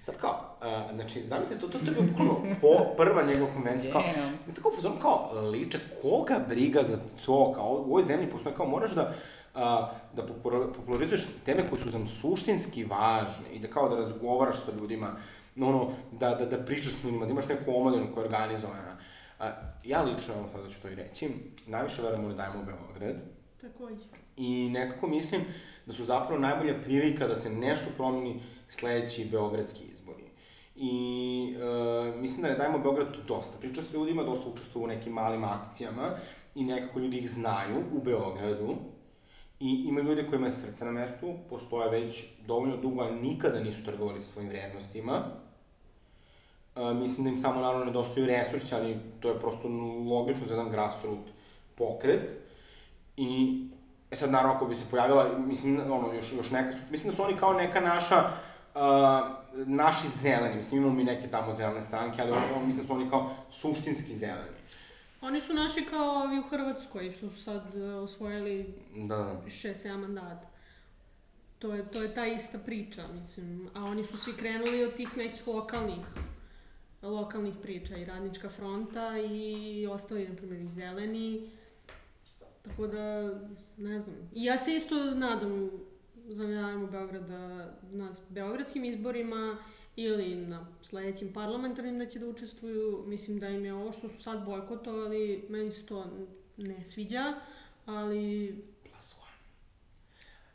[0.03, 3.93] Sad kao, uh, znači, zamislite, to, to, to je bio bukvalno po, prva njegova konvencija,
[3.93, 4.03] kao.
[4.47, 8.67] Jeste kao fuzon kao liče, koga briga za to, kao u ovoj zemlji postoje kao
[8.67, 9.15] moraš da
[9.55, 14.65] a, da popula- popularizuješ teme koje su nam suštinski važne i da kao da razgovaraš
[14.65, 15.17] sa ljudima,
[15.55, 18.97] no, ono, da, da, da pričaš s ljudima, da imaš neku omladinu koja je organizovana.
[19.39, 19.51] A,
[19.85, 21.31] ja lično, evo sada ću to i reći,
[21.67, 23.23] najviše verujem da dajemo u Beograd
[23.61, 24.05] Takođe.
[24.37, 25.45] i nekako mislim
[25.87, 30.25] da su zapravo najbolja prilika da se nešto promeni sledeći beogradski izbori.
[30.77, 33.59] I e, mislim da ne dajemo Beograd dosta.
[33.59, 36.11] Priča sa ljudima, dosta učestvuju u nekim malim akcijama
[36.55, 38.77] i nekako ljudi ih znaju u Beogradu.
[39.63, 43.85] I ima ljudi kojima je srce na mestu, postoje već dovoljno dugo, a nikada nisu
[43.85, 45.23] trgovali sa svojim vrednostima.
[46.77, 49.69] E, mislim da im samo naravno nedostaju resursi, ali to je prosto
[50.09, 51.27] logično za jedan grassroot
[51.77, 52.31] pokret.
[53.17, 53.63] I
[54.13, 57.23] E sad, naravno, ako bi se pojavila, mislim, ono, još, još neka, mislim da su
[57.23, 58.31] oni kao neka naša,
[58.75, 58.81] uh,
[59.67, 63.11] naši zeleni, mislim, imamo mi neke tamo zelene stranke, ali ono, mislim da su oni
[63.11, 64.62] kao suštinski zeleni.
[65.23, 69.43] Oni su naši kao ovi u Hrvatskoj, što su sad uh, osvojili Da, da.
[69.47, 70.49] 6-7 mandata.
[71.59, 73.69] To je, to je ta ista priča, mislim.
[73.75, 76.07] A oni su svi krenuli od tih nekih lokalnih
[77.03, 81.51] lokalnih priča i radnička fronta i ostali, na primjer, i zeleni.
[82.63, 83.35] Tako da,
[83.77, 84.17] ne znam.
[84.35, 85.71] I ja se isto nadam
[86.29, 89.59] zavljavanju Beograda na beogradskim izborima
[89.97, 93.05] ili na sledećim parlamentarnim da će da učestvuju.
[93.07, 96.07] Mislim da im je ovo što su sad bojkotovali, meni se to
[96.57, 97.35] ne sviđa,
[97.87, 98.49] ali
[98.83, 99.33] Plus one.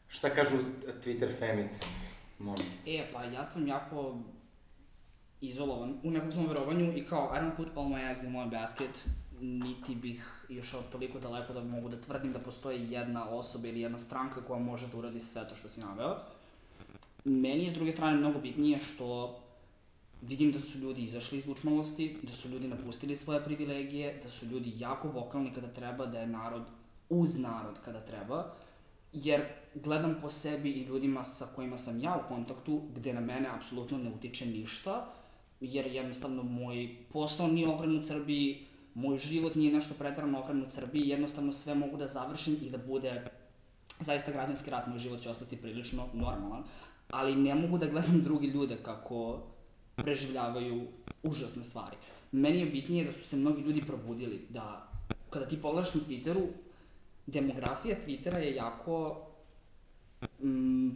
[0.08, 0.58] Šta kažu
[1.04, 1.86] Twitter femice?
[2.40, 2.92] Molim se.
[2.92, 4.20] E, pa ja sam jako
[5.42, 8.52] izolovan u nekom svom verovanju i kao I don't put all my eggs in one
[8.52, 9.08] basket,
[9.40, 13.98] niti bih išao toliko daleko da mogu da tvrdim da postoji jedna osoba ili jedna
[13.98, 16.18] stranka koja može da uradi sve to što si naveo.
[17.28, 19.40] Meni je s druge strane mnogo bitnije što
[20.22, 24.46] vidim da su ljudi izašli iz učmalosti, da su ljudi napustili svoje privilegije, da su
[24.46, 26.64] ljudi jako vokalni kada treba, da je narod
[27.10, 28.54] uz narod kada treba,
[29.14, 29.42] jer
[29.76, 33.98] gledam po sebi i ljudima sa kojima sam ja u kontaktu, gde na mene apsolutno
[33.98, 35.14] ne utiče ništa,
[35.62, 41.54] jer jednostavno moj posao nije okrenut Srbiji, moj život nije nešto pretarano okrenut Srbiji, jednostavno
[41.54, 43.24] sve mogu da završim i da bude
[44.00, 46.64] zaista građanski rat, moj život će ostati prilično normalan,
[47.10, 49.40] ali ne mogu da gledam drugi ljude kako
[49.96, 50.88] preživljavaju
[51.24, 51.98] užasne stvari.
[52.32, 54.92] Meni je bitnije da su se mnogi ljudi probudili, da
[55.30, 56.48] kada ti pogledaš na Twitteru,
[57.26, 59.28] demografija Twittera je jako
[60.44, 60.90] mm,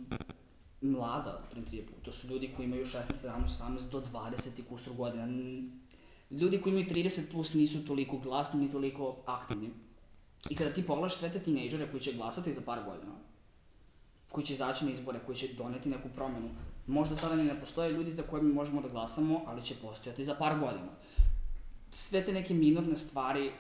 [0.82, 1.94] mlada u principu.
[2.02, 5.28] To su ljudi koji imaju 16, 17, 18 do 20 i kusur godina.
[6.32, 9.70] Ljudi koji imaju 30 plus nisu toliko glasni ni toliko aktivni.
[10.50, 13.14] I kada ti pogledaš sve te tinejdžere koji će glasati za par godina,
[14.32, 16.50] koji će izaći na izbore, koji će doneti neku promenu,
[16.88, 20.26] možda sada ni ne postoje ljudi za koje mi možemo da glasamo, ali će postojati
[20.26, 20.92] za par godina.
[21.90, 23.52] Sve te neke minorne stvari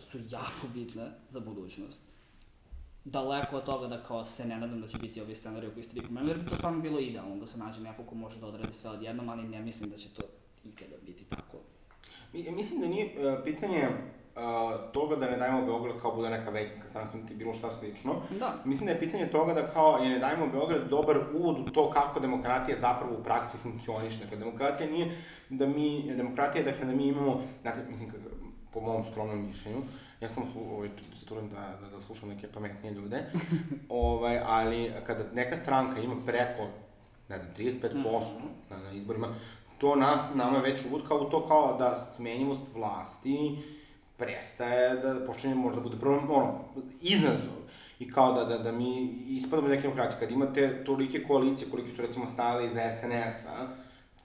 [0.00, 2.00] su jako bitne za budućnost.
[3.04, 6.00] Daleko od toga da kao se ne nadam da će biti ovi scenarij koji ste
[6.00, 8.46] vi pomenuli, jer bi to stvarno bilo idealno da se nađe neko ko može da
[8.46, 10.22] odradi sve odjednom, ali ne mislim da će to
[10.64, 11.58] ikada biti tako.
[12.32, 13.88] Mi- Mislim da nije uh, pitanje
[14.36, 18.14] uh, toga da ne dajemo Beograd kao bude neka većinska stranka, niti bilo šta slično.
[18.38, 18.54] Da.
[18.64, 21.90] Mislim da je pitanje toga da kao je ne dajemo Beograd dobar uvod u to
[21.90, 24.18] kako demokratija zapravo u praksi funkcioniše.
[24.18, 25.18] Dakle, demokratija nije
[25.48, 28.12] da mi, demokratija je dakle da mi imamo, znate, mislim,
[28.72, 29.82] po mom skromnom mišljenju,
[30.20, 33.24] ja sam ovaj, se trudim da, da, da slušam neke pametnije ljude,
[33.88, 36.66] ovaj, ali kada neka stranka ima preko,
[37.28, 38.22] ne znam, 35%
[38.70, 39.28] na, na izborima,
[39.78, 43.58] to nas, nama je već uvod kao u to kao da smenjivost vlasti
[44.22, 46.58] prestaje da počinje možda bude prvo, ono,
[47.02, 47.58] izazov.
[47.98, 50.20] I kao da, da, da mi ispadamo neke demokratije.
[50.20, 53.66] Kad imate tolike koalicije, koliki su recimo stajale iz SNS-a,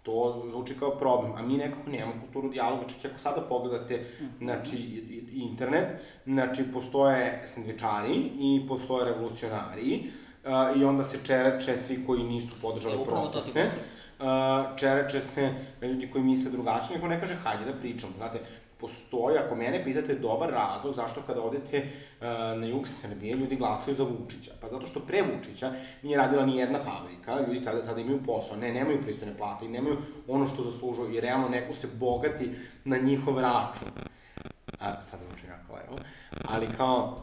[0.03, 0.17] to
[0.49, 4.05] zvuči kao problem, a mi nekako nemamo kulturu dijaloga, čak i ako sada pogledate,
[4.39, 5.87] znači, i- i- internet,
[6.25, 10.11] znači, postoje sandvičari i postoje revolucionari,
[10.45, 13.71] a, i onda se čereče svi koji nisu podržali proteste,
[14.19, 14.25] uh,
[14.77, 15.49] čereče se
[15.81, 18.39] ljudi koji misle drugačije, neko ne kaže hajde da pričamo, znate,
[18.79, 22.25] postoji, ako mene pitate, dobar razlog zašto kada odete uh,
[22.59, 24.51] na jug Srbije, ljudi glasaju za Vučića.
[24.61, 25.71] Pa zato što pre Vučića
[26.03, 29.69] nije radila ni jedna fabrika, ljudi tada sada imaju posao, ne, nemaju pristojne plate i
[29.69, 33.87] nemaju ono što zaslužuju i realno neko se bogati na njihov račun.
[34.79, 35.97] A, sad zvuči jako levo.
[36.49, 37.17] Ali kao,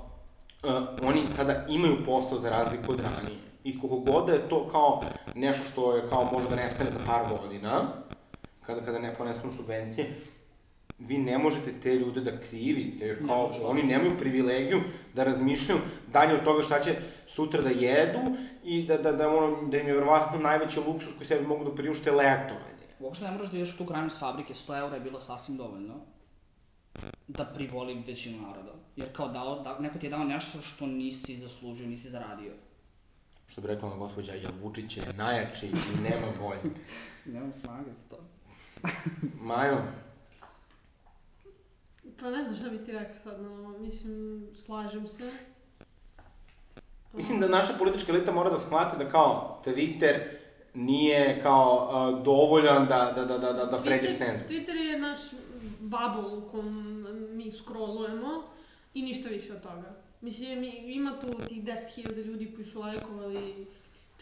[0.62, 3.38] uh, oni sada imaju posao za razliku od ranije.
[3.64, 5.02] I koliko god da je to kao
[5.34, 7.82] nešto što je kao može da nestane za par godina,
[8.66, 10.20] kada, kada ne ponestanu subvencije,
[10.98, 14.80] vi ne možete te ljude da krivite, jer Ne kao može, oni nemaju privilegiju
[15.14, 15.80] da razmišljaju
[16.12, 16.94] dalje od toga šta će
[17.26, 18.20] sutra da jedu
[18.64, 21.74] i da, da, da, ono, da im je verovatno najveći luksus koji sebi mogu da
[21.74, 22.84] priušte letovanje.
[23.00, 25.94] Uopšte ne moraš da ideš u tu krajnost fabrike, 100 eura je bilo sasvim dovoljno
[27.28, 28.72] da privoli većinu naroda.
[28.96, 32.52] Jer kao dao, da, neko ti je dao nešto što nisi zaslužio, nisi zaradio.
[33.46, 36.74] Što bi rekla ona gospođa, ja Vučić je najjači i nema bolje.
[37.34, 38.18] Nemam snage za to.
[39.40, 39.82] Majo,
[42.20, 45.32] Pa ne znam šta bi ti rekla sad, no, mislim, slažem se.
[47.12, 50.20] Mislim da naša politička elita mora da shvate da kao Twitter
[50.74, 54.48] nije kao uh, dovoljan da, da, da, da, da, da pređeš cenzus.
[54.48, 55.18] Twitter je naš
[55.80, 58.42] bubble u kom mi scrollujemo
[58.94, 59.96] i ništa više od toga.
[60.20, 63.66] Mislim, ima tu tih 10.000 ljudi koji su lajkovali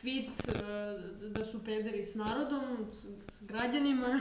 [0.03, 4.20] tweet e, da su pederi s narodom, s, s građanima,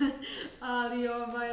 [0.60, 1.48] ali ovaj,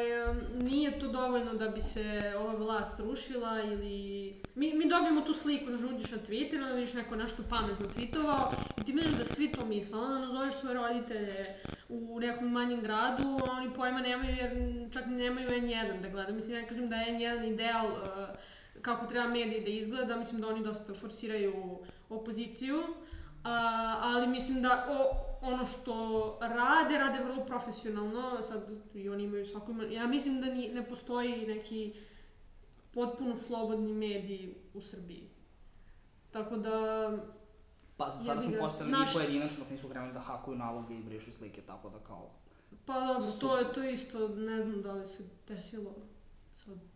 [0.61, 4.35] nije to dovoljno da bi se ova vlast rušila ili...
[4.55, 8.83] Mi, mi dobijemo tu sliku žudiš na Twitter, onda vidiš neko nešto pametno tweetovao i
[8.83, 11.45] ti vidiš da svi to misle, onda nazoveš svoje roditelje
[11.89, 14.51] u nekom manjem gradu, oni pojma nemaju jer
[14.93, 16.35] čak nemaju N1 da gledaju.
[16.35, 17.97] Mislim, ja kažem da je N1 ideal uh,
[18.81, 21.79] kako treba mediji da izgleda, mislim da oni dosta forsiraju
[22.09, 22.83] opoziciju,
[23.43, 23.53] a,
[24.01, 25.93] ali mislim da o, ono što
[26.41, 28.63] rade, rade vrlo profesionalno, sad
[28.93, 31.93] i oni imaju svako ima, ja mislim da ni, ne postoji neki
[32.91, 35.29] potpuno slobodni mediji u Srbiji.
[36.31, 37.09] Tako da,
[37.97, 38.59] Pa sada smo ga.
[38.59, 42.29] postojali Naš- i pojedinačno nisu krenuli da hakuju naloge i brišu slike, tako da kao...
[42.85, 43.57] pa dobro, to Super.
[43.59, 45.95] je to isto, ne znam da li se desilo.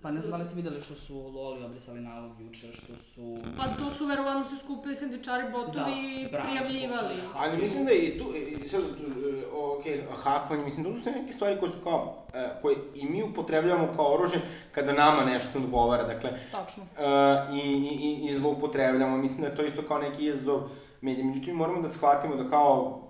[0.01, 3.37] Pa ne znam da li ste videli što su Loli obrisali nalog juče, što su...
[3.57, 6.99] Pa to su verovatno se skupili sendvičari botovi i Da, bravo, prijavljivali.
[6.99, 7.29] slučaj.
[7.35, 8.25] Ali mislim da i tu,
[8.63, 9.83] i sad, tu, e, ok,
[10.23, 13.91] hakovanje, mislim, to su sve neke stvari koje su kao, e, koje i mi upotrebljavamo
[13.95, 14.41] kao oružje
[14.71, 16.83] kada nama nešto odgovara, dakle, Tačno.
[16.83, 19.17] uh, i, i, i, i zloupotrebljamo.
[19.17, 20.61] Mislim da je to isto kao neki izazov
[21.01, 21.25] medija.
[21.25, 23.01] Međutim, moramo da shvatimo da kao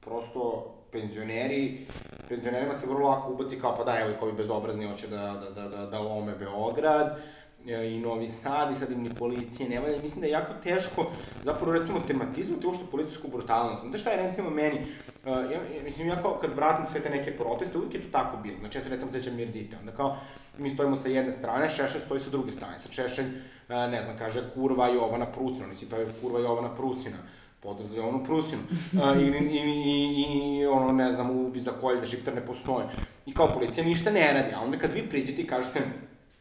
[0.00, 1.86] prosto penzioneri,
[2.28, 5.50] penzionerima se vrlo lako ubaci kao pa da, evo ih ovi bezobrazni hoće da, da,
[5.50, 7.18] da, da, da lome Beograd
[7.66, 10.02] e, i Novi Sad i sad im ni policije ne valja.
[10.02, 11.06] Mislim da je jako teško
[11.42, 13.82] zapravo recimo tematizovati uopšte policijsku brutalnost.
[13.82, 14.78] Znate šta je recimo meni,
[15.24, 18.36] uh, ja, mislim ja kao kad vratim sve te neke proteste, uvijek je to tako
[18.36, 18.58] bilo.
[18.60, 20.16] Znači ja se recimo sećam Mirdite, onda kao
[20.58, 22.80] mi stojimo sa jedne strane, Šešelj stoji sa druge strane.
[22.80, 27.37] Sa Šešelj, uh, ne znam, kaže kurva Jovana Prusina, oni pa kurva Jovana Prusina pozdrav
[27.62, 28.62] za Jovanu Prusinu.
[28.92, 32.86] I, i, i, i, ono, ne znam, ubi za kolj da šiptar ne postoje.
[33.26, 35.80] I kao policija ništa ne radi, a onda kad vi priđete i kažete,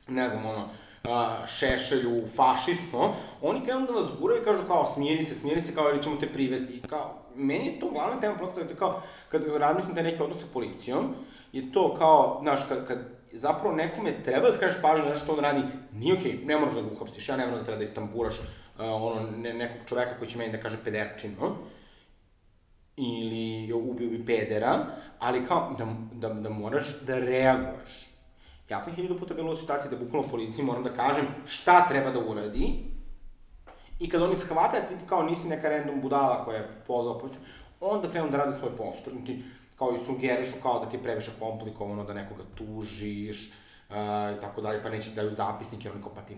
[0.07, 0.69] ne znam, ono,
[1.47, 5.89] šešelju, fašismo, oni krenu da vas guraju i kažu kao smiri se, smiri se, kao
[5.89, 6.73] ili ćemo te privesti.
[6.73, 8.35] I kao, meni je to glavna tema
[8.69, 11.13] je kao, kad razmislim da neki odnos sa policijom,
[11.53, 12.97] je to kao, znaš, kad, kad
[13.31, 15.61] zapravo nekome treba da skažeš pažnju na nešto što on radi,
[15.93, 18.35] nije okej, okay, ne moraš da ga uhapsiš, ja ne moram da treba da istamburaš
[18.79, 21.55] ono, ne, nekog čoveka koji će meni da kaže pederčino,
[22.97, 24.85] ili ubio bi pedera,
[25.19, 28.07] ali kao da, da, da moraš da reaguješ.
[28.69, 32.11] Ja sam hiljadu puta bila u situaciji da bukvalno policiji moram da kažem šta treba
[32.11, 32.83] da uradi,
[33.99, 37.41] i kad oni shvate ti kao nisi neka random budala koja je pozvao policiju,
[37.79, 39.13] onda krenu da rade svoj posao.
[39.25, 39.43] Ti
[39.75, 43.51] kao i sugerišu kao da ti je previše komplikovano, da nekoga tužiš,
[43.89, 43.95] uh,
[44.37, 45.35] i tako dalje, pa neće da daju
[45.83, 46.37] jer oni kao, pa ti,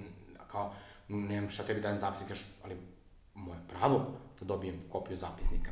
[0.52, 0.74] kao,
[1.10, 2.78] nemam šta tebi dajem zapisnik, kažeš, ali
[3.34, 4.06] moje pravo
[4.40, 5.72] da dobijem kopiju zapisnika.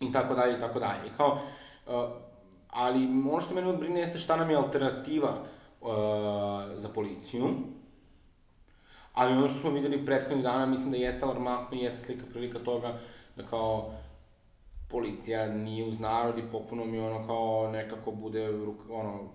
[0.00, 1.06] I tako dalje, i tako dalje.
[1.06, 1.32] I kao,
[1.86, 1.92] uh,
[2.70, 5.30] ali ono što mene odbrine jeste šta nam je alternativa
[5.80, 5.88] uh,
[6.76, 7.48] za policiju,
[9.14, 12.58] ali ono što smo videli prethodnih dana, mislim da jeste alarmantno i jeste slika prilika
[12.58, 12.98] toga
[13.36, 13.92] da kao
[14.88, 18.48] policija nije uz narod i popuno mi ono kao nekako bude
[18.90, 19.28] ono,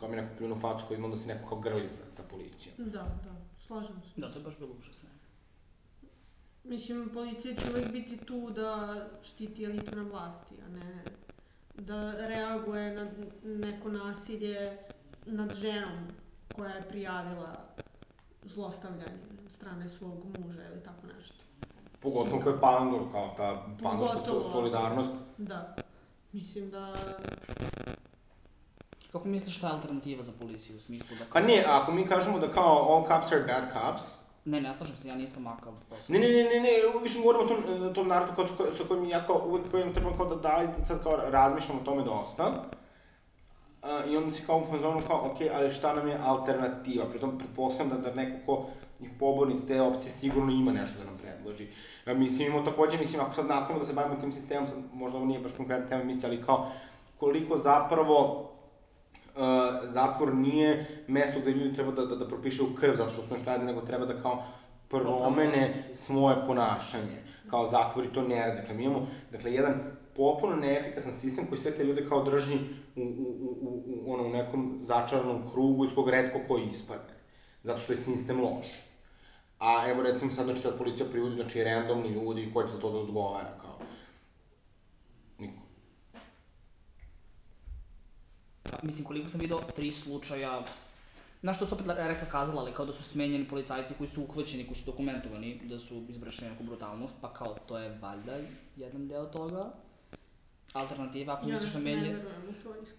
[0.00, 2.74] kao mi neko pljunu facu koji da se neko kao grli sa, sa policijom.
[2.78, 3.39] Da, da,
[3.70, 4.20] slažem se.
[4.20, 5.08] Da, to je baš bilo užasno.
[6.64, 11.04] Mislim, policija će uvijek biti tu da štiti elitu na vlasti, a ne
[11.74, 13.10] da reaguje na
[13.44, 14.78] neko nasilje
[15.26, 16.08] nad ženom
[16.56, 17.54] koja je prijavila
[18.42, 21.34] zlostavljanje od strane svog muža ili tako nešto.
[22.00, 25.12] Pogotovo kao je Pandor, kao ta so, solidarnost.
[25.38, 25.74] Da.
[26.32, 26.94] Mislim da...
[29.12, 31.24] Kako misliš šta je alternativa za policiju u smislu da...
[31.32, 34.96] Pa ne, ako mi kažemo da kao all cops are bad cops, Ne, ne slažem
[34.96, 35.72] se, ja nisam makav.
[36.08, 38.84] Ne, ne, ne, ne, ne, više govorimo o tom, e, tom narodu kao sa, sa
[38.88, 42.62] kojim ja kao uvek kojim trebam kao da dali, sad kao razmišljam o tome dosta.
[43.82, 47.04] Uh, I onda si kao u fazonu kao, ok, ali šta nam je alternativa?
[47.10, 48.66] Pritom pretpostavljam da, da neko ko
[49.00, 51.68] je pobornik te opcije sigurno ima nešto da nam predloži.
[52.06, 55.18] Uh, mislim, imamo takođe, mislim, ako sad nastavimo da se bavimo tim sistemom, sad možda
[55.18, 56.70] ovo nije baš konkretna tema misle, ali kao
[57.18, 58.49] koliko zapravo
[59.36, 63.34] uh, zatvor nije mesto gde ljudi treba da, da, da propišu krv zato što su
[63.34, 64.42] nešto radi, nego treba da kao
[64.88, 67.30] promene svoje ponašanje.
[67.50, 68.60] Kao zatvori to ne rade.
[68.60, 69.74] Dakle, mi imamo dakle, jedan
[70.16, 72.58] popuno neefikasan sistem koji sve te ljude kao drži
[72.96, 77.14] u, u, u, u, u, ono, u nekom začaranom krugu iz kog redko koji ispadne.
[77.62, 78.66] Zato što je sistem loš.
[79.58, 82.90] A evo recimo sad, znači sad policija privodi, znači randomni ljudi koji će za to
[82.90, 83.78] da odgovara, kao.
[85.38, 85.62] Niko.
[88.59, 90.62] Pa, mislim, koliko sam video, tri slučaja,
[91.42, 94.66] na što su opet rekla kazala, ali kao da su smenjeni policajci koji su uhvaćeni,
[94.66, 98.38] koji su dokumentovani, da su izvršili neku brutalnost, pa kao to je valjda
[98.76, 99.72] jedan deo toga.
[100.72, 102.16] alternativa, ako Ja misliš na meni...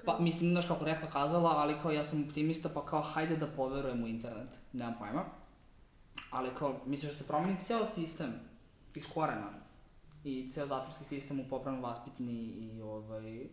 [0.05, 3.47] Pa, mislim, znaš kako rekla kazala, ali kao ja sam optimista, pa kao hajde da
[3.47, 5.25] poverujem u internet, nemam pojma.
[6.31, 8.33] Ali kao, misliš da se promeni ceo sistem
[8.95, 9.49] iz korena
[10.23, 13.47] i ceo zatvorski sistem u popravno vaspitni i ovaj...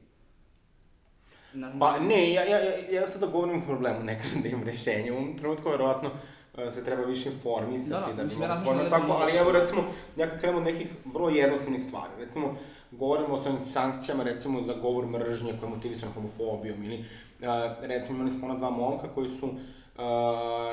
[1.53, 2.59] Znam, Pa ne, ja, ja,
[2.91, 5.13] ja, sad da govorim o problemu, ne kažem da imam rešenje.
[5.13, 8.83] U ovom trenutku verovatno uh, se treba više informisati Da, da, da, bi razmišljam stvarno
[8.83, 9.83] da tako, ali evo recimo,
[10.17, 12.57] ja kad krenemo od nekih vrlo jednostavnih stvari, recimo,
[12.91, 17.47] govorimo o svojim sankcijama, recimo, za govor mržnje koja je motivisan homofobijom ili, uh,
[17.83, 19.55] recimo, imali smo ona dva momka koji su uh,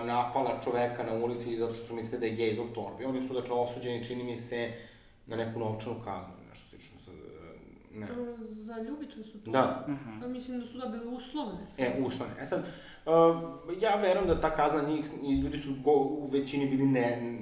[0.06, 3.06] napala čoveka na ulici zato što su mislili da je gej zbog torbi.
[3.06, 4.72] Oni su, dakle, osuđeni, čini mi se,
[5.28, 6.95] na neku novčanu kaznu, nešto slično.
[8.08, 8.46] Sad, uh, ne.
[8.46, 9.52] Za ljubičan su to.
[9.52, 10.24] Da, Mhm.
[10.24, 11.60] A mislim da su dobili uslovne.
[11.78, 12.34] E, uslovne.
[12.42, 13.14] E sad, uh,
[13.82, 15.06] ja verujem da ta kazna njih,
[15.44, 17.38] ljudi su go, u većini bili ne,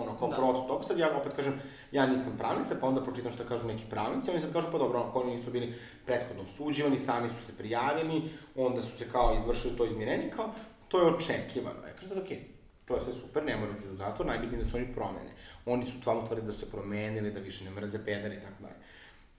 [0.00, 0.36] ono, kao Da.
[0.36, 0.42] da.
[0.42, 0.82] protiv toga.
[0.82, 1.54] Sad ja opet kažem,
[1.92, 4.98] ja nisam pravnica, pa onda pročitam šta kažu neki pravnici, oni sad kažu, pa dobro,
[5.00, 5.74] ako oni nisu bili
[6.06, 8.22] prethodno osuđivani, sami su se prijavili,
[8.56, 10.52] onda su se kao izvršili to izmirenje, kao,
[10.88, 11.86] to je očekivano.
[11.86, 12.40] Ja kažem, sad, okej,
[12.84, 15.30] to je sve super, ne moraju biti u zatvor, najbitnije je da se oni promene.
[15.66, 18.62] Oni su stvarno tvrdili da su se promenili, da više ne mrze pedere i tako
[18.62, 18.74] dalje.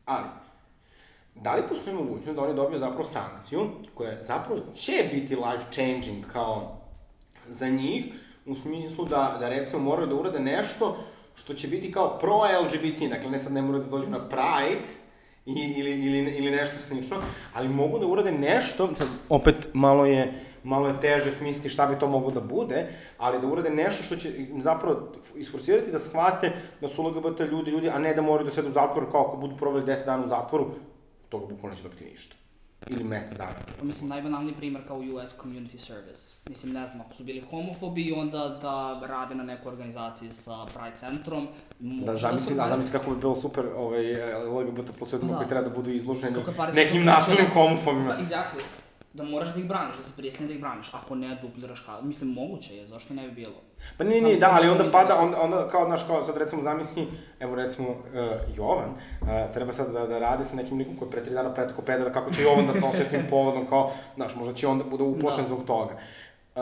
[0.05, 0.25] Ali,
[1.35, 6.25] da li postoji mogućnost da oni dobiju zapravo sankciju koja zapravo će biti life changing
[6.33, 6.77] kao
[7.47, 8.05] za njih
[8.45, 10.97] u smislu da, da recimo moraju da urade nešto
[11.35, 14.87] što će biti kao pro LGBT, dakle ne sad ne moraju da dođu na Pride
[15.45, 17.17] i, ili, ili, ili nešto slično,
[17.53, 20.33] ali mogu da urade nešto, sad opet malo je,
[20.63, 24.15] malo je teže smisliti šta bi to moglo da bude, ali da urade nešto što
[24.15, 28.55] će zapravo isforsirati da shvate da su LGBT ljudi ljudi, a ne da moraju da
[28.55, 30.71] sedu u zatvoru kao ako budu proveli 10 dana u zatvoru,
[31.29, 32.35] toga bukvalno neće dobiti ništa.
[32.87, 33.51] Ili mesec dana.
[33.79, 36.21] Pa mislim, najbanalniji primer kao US Community Service.
[36.49, 40.65] Mislim, ne znam, ako su bili homofobi i onda da rade na nekoj organizaciji sa
[40.65, 41.47] Pride centrom,
[41.79, 44.03] Da se zamisli, da organi- zamisli kako bi bilo super ovaj,
[44.43, 45.37] LGBT plus ljudima Da.
[45.37, 46.37] koji treba da budu izloženi
[46.75, 48.13] nekim nasilnim homofobima.
[48.13, 48.61] Da, exactly.
[49.15, 50.93] Da moraš da ih braniš, da se prijesni da ih braniš.
[50.93, 52.07] Ako ne, dupliraš kaznu.
[52.07, 53.53] Mislim, moguće je, zašto ne bi bilo?
[53.97, 57.07] Pa nije, nije, da, ali onda pada, onda, onda kao, znaš, kao, sad recimo zamisli,
[57.39, 57.95] evo recimo, uh,
[58.57, 61.53] Jovan, uh, treba sad da, da radi sa nekim likom koji je pre tri dana
[61.53, 64.77] pretko pedala, kako će Jovan da se osjeti tim povodom, kao, znaš, možda će on
[64.77, 65.47] da bude uplašen Da.
[65.47, 65.93] zbog toga.
[66.55, 66.61] Uh,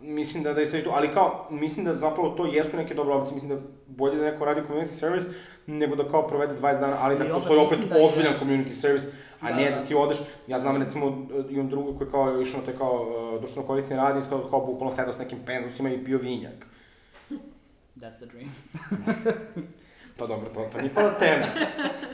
[0.00, 3.14] mislim da, da je sve to, ali kao, mislim da zapravo to jesu neke dobre
[3.14, 5.28] opcije, mislim da bolje da neko radi community service,
[5.66, 8.34] nego da kao provede 20 dana, ali da opet postoji opet mislim da je- ozbiljan
[8.40, 9.06] community service,
[9.40, 9.76] a Da, ne da.
[9.76, 10.16] da ti odeš,
[10.46, 14.16] ja znam recimo, imam drugu koji kao išao na taj kao uh, društveno korisni rad
[14.16, 16.66] i kao, kao bukvalno sedao s nekim pendusima i pio vinjak.
[17.96, 18.54] That's the dream.
[20.18, 21.46] Pa dobro, to, to nije tema.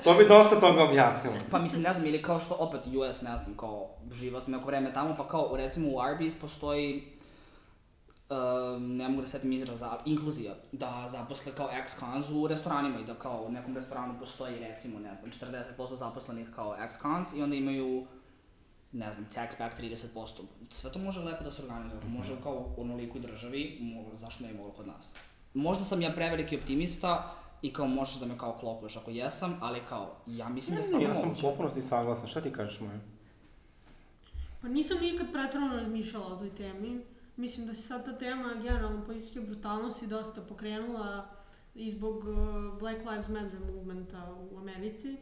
[0.05, 1.37] To bi dosta toga objasnilo.
[1.51, 4.67] Pa mislim, ne znam, ili kao što opet US, ne znam, kao živa sam neko
[4.67, 7.14] vreme tamo, pa kao recimo u Arby's postoji
[8.31, 13.05] um, ne mogu da setim izraza, ali inkluzija, da zaposle kao ex-cons u restoranima i
[13.05, 17.57] da kao u nekom restoranu postoji recimo, ne znam, 40% zaposlenih kao ex-cons i onda
[17.57, 18.07] imaju
[18.93, 20.27] ne znam, tax back 30%.
[20.71, 24.45] Sve to može lepo da se organizuje, ako može kao u onolikoj državi, mo, zašto
[24.45, 25.15] ne bi moglo kod nas?
[25.55, 29.81] Možda sam ja preveliki optimista i kao možeš da me kao klokuješ ako jesam, ali
[29.89, 31.43] kao, ja mislim da je stvarno ja sam u moguće.
[31.43, 32.27] potpunosti saglasan.
[32.27, 32.99] Šta ti kažeš, Maja?
[34.63, 37.01] Pa nisam nikad pretredno razmišljala o toj temi.
[37.37, 41.27] Mislim da se sad ta tema generalno političke brutalnosti dosta pokrenula
[41.75, 42.37] i zbog uh,
[42.79, 44.19] Black Lives Matter movementa
[44.53, 45.17] u Americi.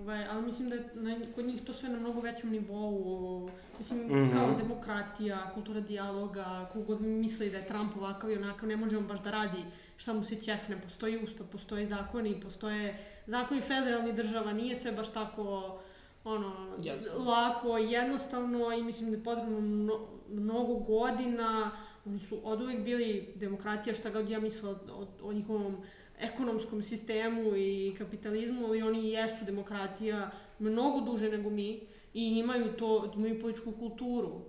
[0.00, 4.00] Ovaj, ali mislim da je na, kod njih to sve na mnogo većem nivou, mislim,
[4.06, 4.32] Mhm.
[4.32, 9.06] kao demokratija, kultura dijaloga, kogod misli da je Trump ovakav i onakav, ne može on
[9.06, 9.64] baš da radi
[9.96, 15.12] šta mu se ćefne, postoji ustav, postoje zakoni, postoje zakoni federalnih država, nije sve baš
[15.12, 15.78] tako
[16.24, 17.30] ono, Jednostavno.
[17.30, 21.70] lako jednostavno i mislim da je potrebno mno, mnogo godina.
[22.06, 25.76] Oni su od uvek bili demokratija, šta god ja mislila o, o, njihovom
[26.20, 31.80] ekonomskom sistemu i kapitalizmu, ali oni jesu demokratija mnogo duže nego mi
[32.14, 34.40] i imaju to, imaju političku kulturu.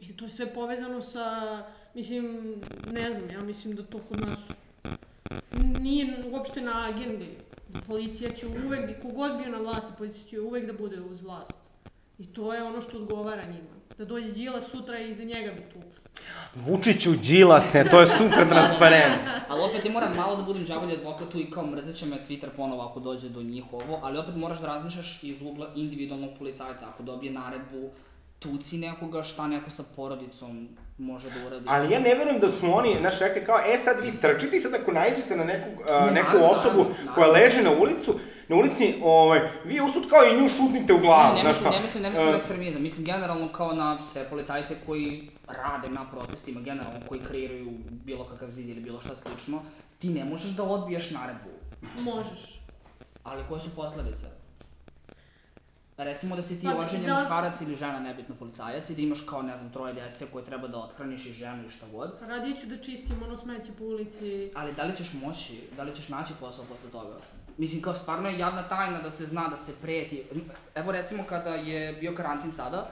[0.00, 1.58] I to je sve povezano sa,
[1.94, 2.54] mislim,
[2.92, 4.38] ne znam, ja mislim da to kod nas
[5.80, 7.28] nije uopšte na agendi.
[7.86, 11.52] Policija će uvek, kogod bio na vlasti, policija će uvek da bude uz vlast.
[12.18, 13.74] I to je ono što odgovara njima.
[13.98, 15.78] Da dođe Đila sutra i za njega bi tu.
[16.54, 19.22] Vučiću Đilase, to je super transparent.
[19.48, 22.24] Ali opet ja moram malo da budem đavolji advokat tu i kao mrzit će me
[22.28, 26.88] Twitter ponovo ako dođe do njihovo, ali opet moraš da razmišljaš iz ugla individualnog policajca.
[26.88, 27.90] Ako dobije naredbu,
[28.38, 30.68] tuci nekoga, šta neko sa porodicom
[30.98, 31.66] može da uradi.
[31.68, 34.60] Ali ja ne verujem da su oni, znaš, rekli kao, e sad vi trčite i
[34.60, 37.32] sad ako nađete na neku, Ne, neku naravno, osobu naravno, koja naravno.
[37.32, 38.18] leži na ulicu,
[38.48, 41.72] na ulici, ovaj, vi usput kao i nju šutnite u glavu, Ne, ne znaš mislim,
[41.72, 45.88] ne mislim, ne mislim na e, ekstremizam, mislim generalno kao na sve policajce koji rade
[45.88, 49.62] na protestima, generalno koji kreiraju bilo kakav zid ili bilo šta slično,
[49.98, 51.50] ti ne možeš da odbiješ naredbu.
[51.98, 52.60] Možeš.
[53.24, 54.26] Ali koje su posledice?
[55.96, 57.14] Recimo da si ti Pa, oženjen da.
[57.14, 60.68] muškarac ili žena, nebitno policajac, i da imaš kao, ne znam, troje djece koje treba
[60.68, 62.12] da othraniš i ženu i šta god.
[62.20, 64.50] Radije ću da čistim ono smeće po ulici.
[64.54, 67.16] Ali da li ćeš moći, da li ćeš naći posao posle toga?
[67.58, 70.22] Mislim, kao stvarno je javna tajna da se zna da se preti.
[70.74, 72.88] Evo recimo kada je bio karantin sada,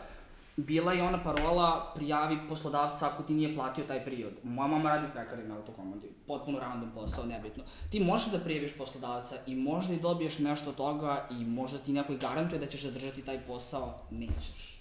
[0.56, 4.32] bila je ona parola prijavi poslodavca ako ti nije platio taj period.
[4.42, 7.64] Moja mama radi pekari na autokomandi, potpuno random posao, nebitno.
[7.90, 11.92] Ti možeš da prijaviš poslodavca i možda i dobiješ nešto od toga i možda ti
[11.92, 14.78] neko i garantuje da ćeš zadržati taj posao, nećeš.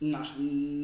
[0.00, 0.28] Znaš,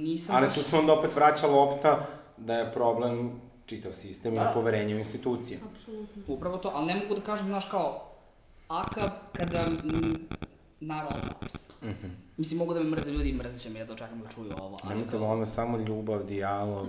[0.04, 4.44] nisam Ali tu se onda opet vraća lopta da je problem čitav sistem i Da.
[4.48, 5.60] nepoverenje u institucije.
[5.74, 6.22] Apsolutno.
[6.28, 8.06] Upravo to, ali ne mogu da kažem, znaš, kao,
[8.68, 10.16] AKA kada m,
[10.80, 11.68] not all cops.
[11.82, 12.06] Mhm.
[12.36, 14.50] Mislim, mogu da me mrze ljudi i mrzit će me, ja to čekam da čuju
[14.58, 16.88] ovo, ali Nemojte kao, vas, samo ljubav, dijalog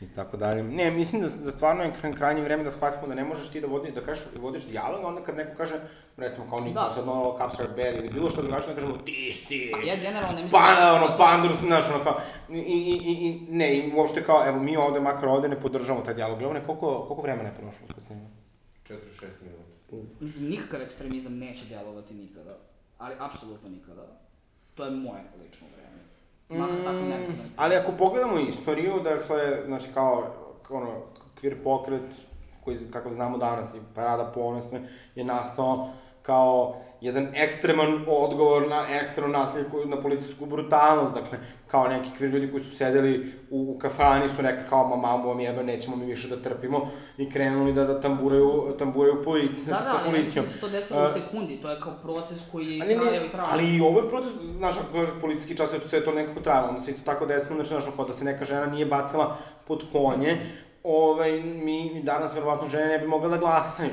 [0.00, 0.62] i tako dalje.
[0.62, 3.60] Ne, mislim da, da stvarno je kraj- krajnje vreme da shvatimo da ne možeš ti
[3.60, 5.74] da, vodi, da kažeš, vodiš dijalog, onda kad neko kaže,
[6.16, 6.92] recimo kao Niko, Da.
[6.92, 9.78] sad ono all cops are bad ili bilo što drugačije, da kažemo ti si, Pa
[9.80, 10.62] ja generalno ne mislim...
[10.62, 12.60] pa, da- ono, pandur, znaš, ono kao, i, i,
[13.02, 16.42] i, i, ne, i uopšte kao, evo, mi ovde, makar ovde, ne podržavamo taj dijalog.
[16.42, 18.30] Evo, ne, koliko, koliko vremena je prošlo kad snimamo?
[18.84, 18.94] 4-6
[19.42, 20.08] minuta.
[20.20, 22.56] Mislim, nikakav ekstremizam neće djelovati nikada,
[22.98, 24.02] ali apsolutno nikada.
[24.74, 25.98] To je moje lično vreme.
[26.48, 30.24] Makar tako ne bih Mm, Ali ako pogledamo istoriju, dakle, znači kao,
[30.62, 30.92] kao ono,
[31.40, 32.02] kvir pokret,
[32.64, 35.88] koji, kakav znamo danas, i Parada ponosne, je nastao
[36.22, 42.50] kao jedan ekstreman odgovor na ekstremno nasilje na policijsku brutalnost, dakle, kao neki kvir ljudi
[42.50, 46.06] koji su sedeli u, u kafani su rekli kao, ma mamu vam jebe, nećemo mi
[46.06, 50.04] više da trpimo, i krenuli da, da tamburaju, tamburaju policiju, Da, sa da, ali ne
[50.14, 50.44] policijom.
[50.44, 53.24] mislim da se to desilo u sekundi, to je kao proces koji je Ali, trajao
[53.26, 53.48] i trajao.
[53.52, 56.40] ali i ovo je proces, znaš, ako je policijski čas, sve to, sve to nekako
[56.40, 58.86] trajalo, onda se i to tako desilo, znači, znaš, kao da se neka žena nije
[58.86, 59.36] bacila
[59.66, 60.36] pod konje,
[60.84, 63.90] ovaj, mi, danas, verovatno, žene ne bi mogle da glasaju.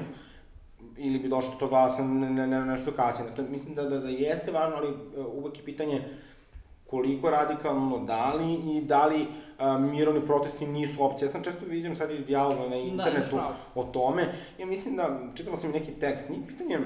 [0.97, 3.29] Ili bi došlo do to glasanje ne, ne, ne, nešto kasnije.
[3.29, 6.01] Dakle, mislim da, da, da jeste važno, ali uh, uvek je pitanje
[6.87, 11.25] koliko radikalno, da li i da li uh, mirovni protesti nisu opcija.
[11.25, 13.53] Ja sam često vidim sad i dijalog na Da, internetu pravo.
[13.75, 14.23] o tome.
[14.59, 16.83] Ja mislim da, čitala sam i neki tekst, nije pitanje uh,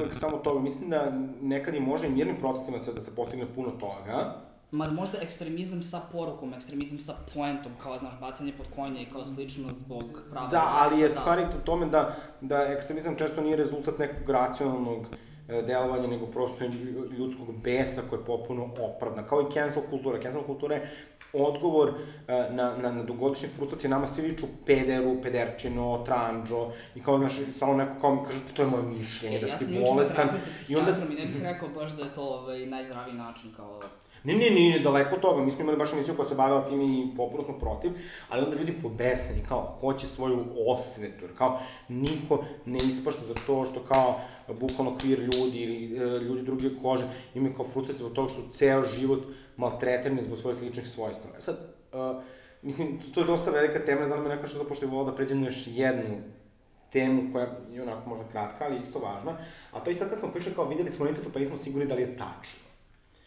[0.00, 3.70] uvek samo toga, mislim da nekad i može mirnim protestima se, da se postigne puno
[3.70, 4.36] toga.
[4.72, 9.24] Ma možda ekstremizam sa porukom, ekstremizam sa poentom, kao, znaš, bacanje pod konja i kao
[9.26, 10.48] slično zbog prava.
[10.48, 15.06] Da, ali je glasa, stvar u tome da, da ekstremizam često nije rezultat nekog racionalnog
[15.48, 19.26] e, delovanja, nego prosto lju- ljudskog besa koji je popuno opravdan.
[19.28, 20.20] Kao i cancel kultura.
[20.22, 20.90] Cancel kultura je
[21.32, 21.88] odgovor
[22.28, 23.90] e, na, na, na dugogodišnje frustracije.
[23.90, 28.54] Nama svi viču pederu, pederčino, tranđo i kao, znaš, samo neko kao mi kaže, "Pa
[28.54, 30.28] to je moje mišljenje, da E, ja si sam ti juče na bolestan.
[30.28, 30.34] sa
[30.68, 33.80] I onda, psihijatrom i ne bih rekao baš da je to ovaj, najzdraviji način kao...
[34.24, 35.42] Ne, ne, ne, daleko od toga.
[35.42, 37.92] Mi smo imali baš emisiju koja se bavila tim i popuno smo protiv,
[38.28, 43.64] ali onda ljudi pobesneni, kao, hoće svoju osvetu, jer kao, niko ne ispašta za to
[43.64, 44.20] što kao,
[44.60, 47.04] bukvalno kvir ljudi ili e, ljudi druge kože
[47.34, 49.22] imaju kao frustracije zbog toga što ceo život
[49.56, 51.34] maltretirani zbog svojih ličnih svojstava.
[51.38, 51.56] E sad,
[51.92, 52.22] uh,
[52.62, 54.90] mislim, to, to je dosta velika tema, znam da me neko što da pošto je
[54.90, 56.16] volao da pređem na još jednu
[56.92, 59.36] temu koja je onako možda kratka, ali isto važna,
[59.72, 61.94] a to je sad kad smo prišli kao videli smo internetu pa nismo sigurni da
[61.94, 62.69] li je tačno.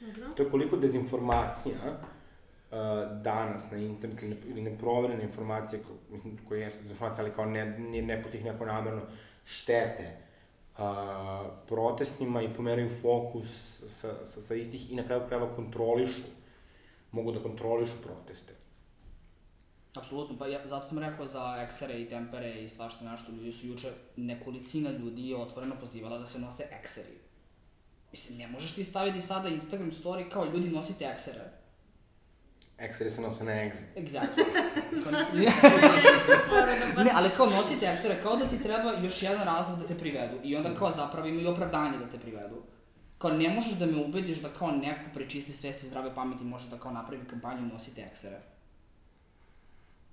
[0.05, 0.33] Dobro.
[0.35, 2.77] To je koliko dezinformacija uh,
[3.21, 7.45] danas na internetu ili ne- ili neproverene informacije, ko, mislim, koje jesu dezinformacije, ali kao
[7.45, 9.01] ne, ne, ne neko namerno,
[9.45, 10.17] štete
[10.77, 10.83] uh,
[11.67, 16.21] protestima i pomeraju fokus sa, sa, sa istih i na kraju krajeva kontrolišu,
[17.11, 18.53] mogu da kontrolišu proteste.
[19.95, 23.67] Apsolutno, pa ja, zato sam rekao za eksere i tempere i svašta nešto, ljudi su
[23.67, 27.22] juče, nekolicina ljudi je otvoreno pozivala da se nose ekseri.
[28.13, 31.41] Mislim, ne možeš ti staviti sada Instagram story kao ljudi nosite eksere.
[32.77, 33.85] Ekseri se nose na egzi.
[33.95, 34.43] Exactly.
[37.05, 40.35] ne, ali kao nosite eksere, kao da ti treba još jedan razlog da te privedu.
[40.43, 42.63] I onda kao zapravo imaju opravdanje da te privedu.
[43.17, 46.79] Kao ne možeš da me ubediš da kao neko prečisti svesti zdrave pameti može da
[46.79, 48.39] kao napravi kampanju nosite eksere.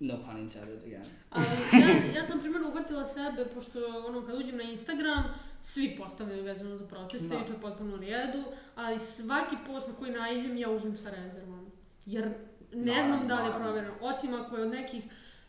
[0.01, 1.05] No pun intended again.
[1.31, 5.25] Ali ja, ja sam primjer uhvatila sebe, pošto ono, kad uđem na Instagram,
[5.63, 7.35] svi postavljaju vezano za proteste Da.
[7.35, 8.43] i to je potpuno u redu,
[8.75, 11.71] ali svaki post na koji naiđem ja uzmem sa rezervom.
[12.07, 12.25] Jer
[12.73, 13.95] ne Naravno, znam da li je provjereno.
[14.01, 15.05] Osim ako je od nekih,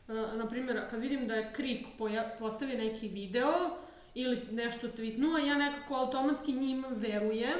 [0.07, 3.77] uh, na primjer, kad vidim da je Krik poja- postavio neki video
[4.15, 7.59] ili nešto tweetnuo, ja nekako automatski njima verujem,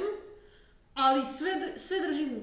[0.94, 2.40] ali sve, sve držim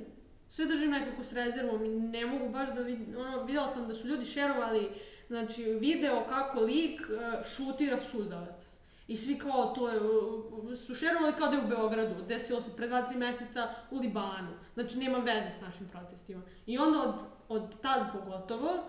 [0.49, 3.93] sve držim nekako s rezervom i ne mogu baš da vidim, ono, videla sam da
[3.93, 4.89] su ljudi šerovali,
[5.27, 8.79] znači, video kako lik uh, šutira suzavac.
[9.07, 9.99] I svi kao to je,
[10.77, 14.51] su šerovali kao da je u Beogradu, desilo se pre 2-3 meseca u Libanu.
[14.73, 16.41] Znači, nema veze s našim protestima.
[16.65, 17.15] I onda od,
[17.47, 18.83] od tad pogotovo,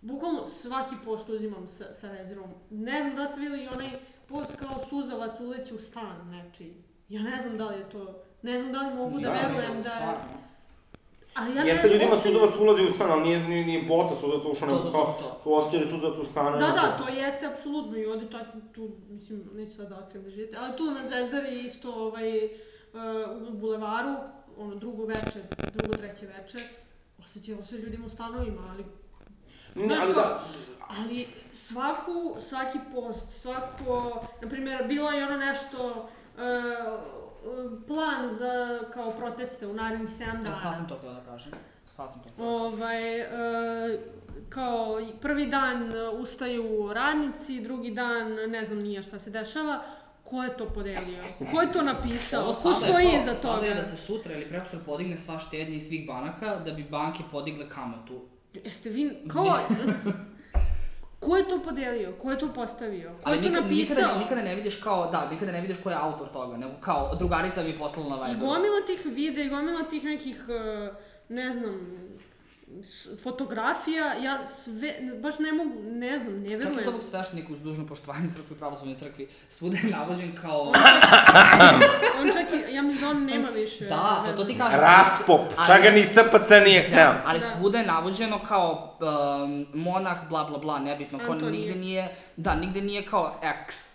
[0.00, 2.50] bukvalno svaki post uzimam sa, sa rezervom.
[2.70, 3.90] Ne znam da ste videli onaj
[4.28, 6.74] post kao suzavac uleće u stan nečiji.
[7.08, 9.82] Ja ne znam da li je to, ne znam da li mogu da, Da, verujem
[9.82, 9.96] da je...
[9.96, 10.53] Stvarno.
[11.34, 14.44] Ali ja Jeste ljudima uopšte- suzovac ulazi u stan, ali nije, nije, nije boca suzovac
[14.52, 16.58] ušao, nego kao su osjećali suzovac u stanu.
[16.58, 18.42] Da, da, to jeste apsolutno i ovde čak
[18.74, 22.50] tu, mislim, neću sad da otkrivam da živite, ali tu na Zvezdari isto ovaj, uh,
[23.48, 24.14] u bulevaru,
[24.58, 25.40] ono drugo veče,
[25.72, 26.58] drugo treće veče,
[27.18, 28.84] osjećalo se ljudima u stanovima, ali
[29.74, 30.44] Ne, Znaš ali kao, da,
[30.88, 37.23] Ali svaku, svaki post, svako, na primjer, bilo je ono nešto, uh,
[37.86, 40.54] plan za kao proteste u narednih 7 Ja dana.
[40.56, 41.52] sad sam to htio da kažem.
[41.86, 42.44] Sad sam to htio.
[42.46, 43.26] Ovaj, uh,
[44.48, 49.82] kao prvi dan uh, ustaju radnici, drugi dan ne znam nije šta se dešava.
[50.24, 51.22] Ko je to podelio?
[51.52, 52.46] Ko je to napisao?
[52.46, 53.66] Ko sada stoji to, iza Sada toga?
[53.66, 57.22] je da se sutra ili prekosutra podigne sva štednja iz svih banaka da bi banke
[57.32, 58.20] podigle kamatu.
[58.54, 59.44] Jeste vi, kao...
[61.24, 62.12] Ko je to podelio?
[62.12, 63.10] Ko je to postavio?
[63.10, 63.96] Ko Ali je to nikad, napisao?
[63.96, 67.14] nikada, nikada ne vidiš kao, da, nikada ne vidiš ko je autor toga, nego kao
[67.14, 68.46] drugarica mi je poslala na I Viberu.
[68.46, 70.94] gomila tih videa i gomila tih nekih, uh,
[71.28, 71.80] ne znam,
[73.22, 76.84] fotografija, ja sve, baš ne mogu, ne znam, ne Čak i verujem.
[76.84, 80.60] tog sveštenika uz dužno poštovanje Srpskoj pravoslavnoj crkvi, svuda je navođen kao...
[80.60, 83.84] On čak, on čak i, ja mislim da on nema više.
[83.84, 84.80] Da, pa to ti kažem.
[84.80, 87.12] raspop, Ali- čak ga ni SPC nije hteo.
[87.26, 87.46] Ali Da.
[87.46, 88.96] svuda je navođeno kao
[89.44, 91.60] um, monah, bla bla bla, nebitno, ko Antonije.
[91.60, 93.93] nigde nije, da, nigde nije kao ex,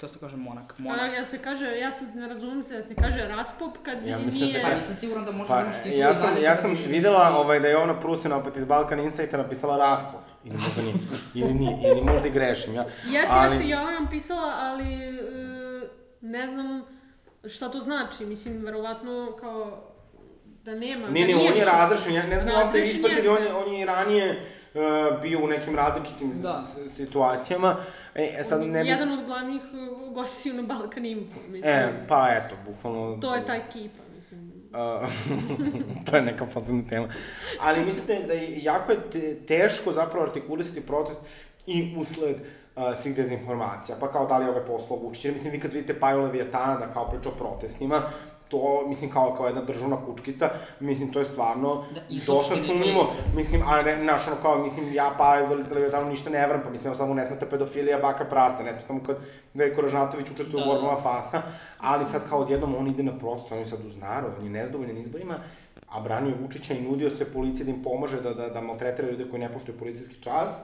[0.00, 1.14] to se kaže monak, A, monah.
[1.14, 4.26] ja se kaže, ja sad ne razumem se, da se kaže raspop kad Ja nije...
[4.26, 6.74] mislim da se Pa nisam siguran da možeš Pa, da titulu ja sam, ja sam
[6.88, 10.20] videla ovaj, da je Jovana Prusina opet iz Balkan Insighta napisala raspop.
[10.44, 10.94] Ili možda nije,
[11.34, 12.86] ili nije, ili možda i grešim, ja.
[13.04, 15.22] Jeste, Ali- jeste, ja vam pisala, ali e,
[16.20, 16.82] ne znam
[17.48, 18.26] šta to znači.
[18.26, 19.92] Mislim, verovatno kao
[20.64, 21.08] da nema.
[21.08, 23.42] Ne, da ne, nije on je razrešen, ja ne znam da li ste ispratili, on
[23.42, 24.55] je, on je i ranije uh,
[25.22, 26.62] bio u nekim različitim Da.
[26.88, 27.76] situacijama.
[28.14, 28.88] E, e, sad ne bi...
[28.88, 31.74] Jedan od glavnih uh, gostiju na Balkan Info, mislim.
[31.74, 33.16] E, pa eto, bukvalno...
[33.20, 34.52] To je ta ekipa, mislim.
[36.10, 37.08] To je neka posebna tema.
[37.60, 41.20] Ali mislite da je jako je te, teško zapravo artikulisati protest
[41.66, 43.96] i usled uh, svih dezinformacija.
[44.00, 45.24] Pa kao da li je ovaj poslao Vučić.
[45.24, 48.02] Jer mislim, vi kad vidite Paju Leviatana da kao priča o protestima,
[48.48, 53.00] to, mislim, kao, kao jedna državna kučkica, mislim, to je stvarno Da, dosta sumnjivo.
[53.00, 53.36] je.
[53.36, 56.86] Mislim, a ne, znaš, ono kao, mislim, ja Paju Leviatanu ništa ne vram, pa mislim,
[56.86, 59.16] evo samo ne smeta pedofilija baka prasta, ne smeta mu kad
[59.54, 60.80] Veljko Ražnatović učestvuje Da, u da.
[60.80, 61.42] borbama pasa,
[61.78, 64.50] ali sad kao odjednom on ide na protest, on je sad uz narod, on je
[64.50, 65.34] nezadovoljan izborima,
[65.88, 69.10] a branio je Vučića i nudio se policiji da im pomaže da, da, da maltretira
[69.10, 70.60] ljude koji ne poštuju policijski čas.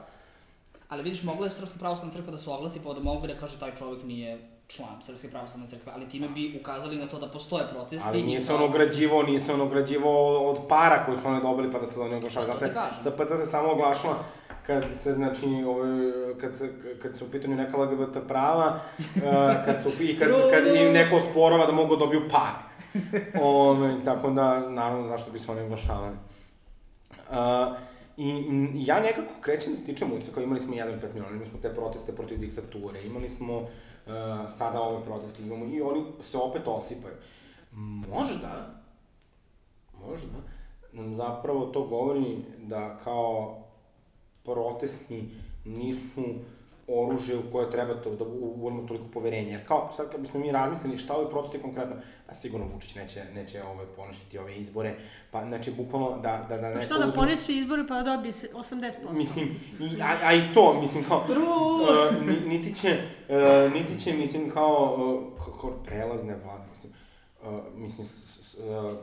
[0.89, 3.59] Ali vidiš, mogla je Srpska pravoslavna crkva da se oglasi pa da mogu da kaže
[3.61, 4.39] taj čovjek nije
[4.69, 8.09] član Srpske pravoslavne crkve, ali time bi ukazali na to da postoje protesti.
[8.09, 11.43] Ali nije se kao- on ograđivao, nije se on ograđivao od para koje su oni
[11.43, 12.53] dobili pa da se oni oglašavaju.
[12.53, 13.01] Znate, ti kažem.
[13.01, 14.17] sa PC se samo oglašava
[14.67, 15.91] kad se, znači, ovaj,
[16.41, 19.23] kad, se, kad su u pitanju neka LGBT prava, uh,
[19.65, 22.73] kad su, i kad, kad im neko osporava da mogu da dobiju pare.
[23.43, 26.17] Ove, tako da, naravno, zašto bi se oni oglašavali.
[27.31, 27.37] Uh,
[28.17, 28.45] I
[28.75, 31.75] ja nekako krećem da se tičem ulica, kao imali smo 1.5 miliona, imali smo te
[31.75, 33.69] proteste protiv diktature, imali smo uh,
[34.51, 37.15] sada ove proteste, imamo i oni se opet osipaju.
[37.73, 38.75] Možda,
[40.01, 40.39] možda,
[40.93, 43.59] nam zapravo to govori da kao
[44.45, 45.29] protesti
[45.65, 46.25] nisu
[46.95, 49.51] oružje u koje treba to, da uvodimo toliko poverenja.
[49.51, 51.97] Jer kao, sad kad bismo mi razmislili šta ovi protesti konkretno,
[52.29, 54.95] a sigurno Vučić neće, neće ovaj, poništiti ove izbore,
[55.31, 58.33] pa znači bukvalno da, da, da neko Pa šta da uzme- izbore pa da dobije
[58.33, 59.13] se 80%?
[59.13, 59.49] Mislim,
[59.81, 64.51] i, a, a i to, mislim, kao, uh, ni- niti će, uh, niti će, mislim,
[64.51, 64.97] kao,
[65.39, 66.93] uh, kao prelazne vlade, mislim,
[67.43, 68.07] uh, mislim,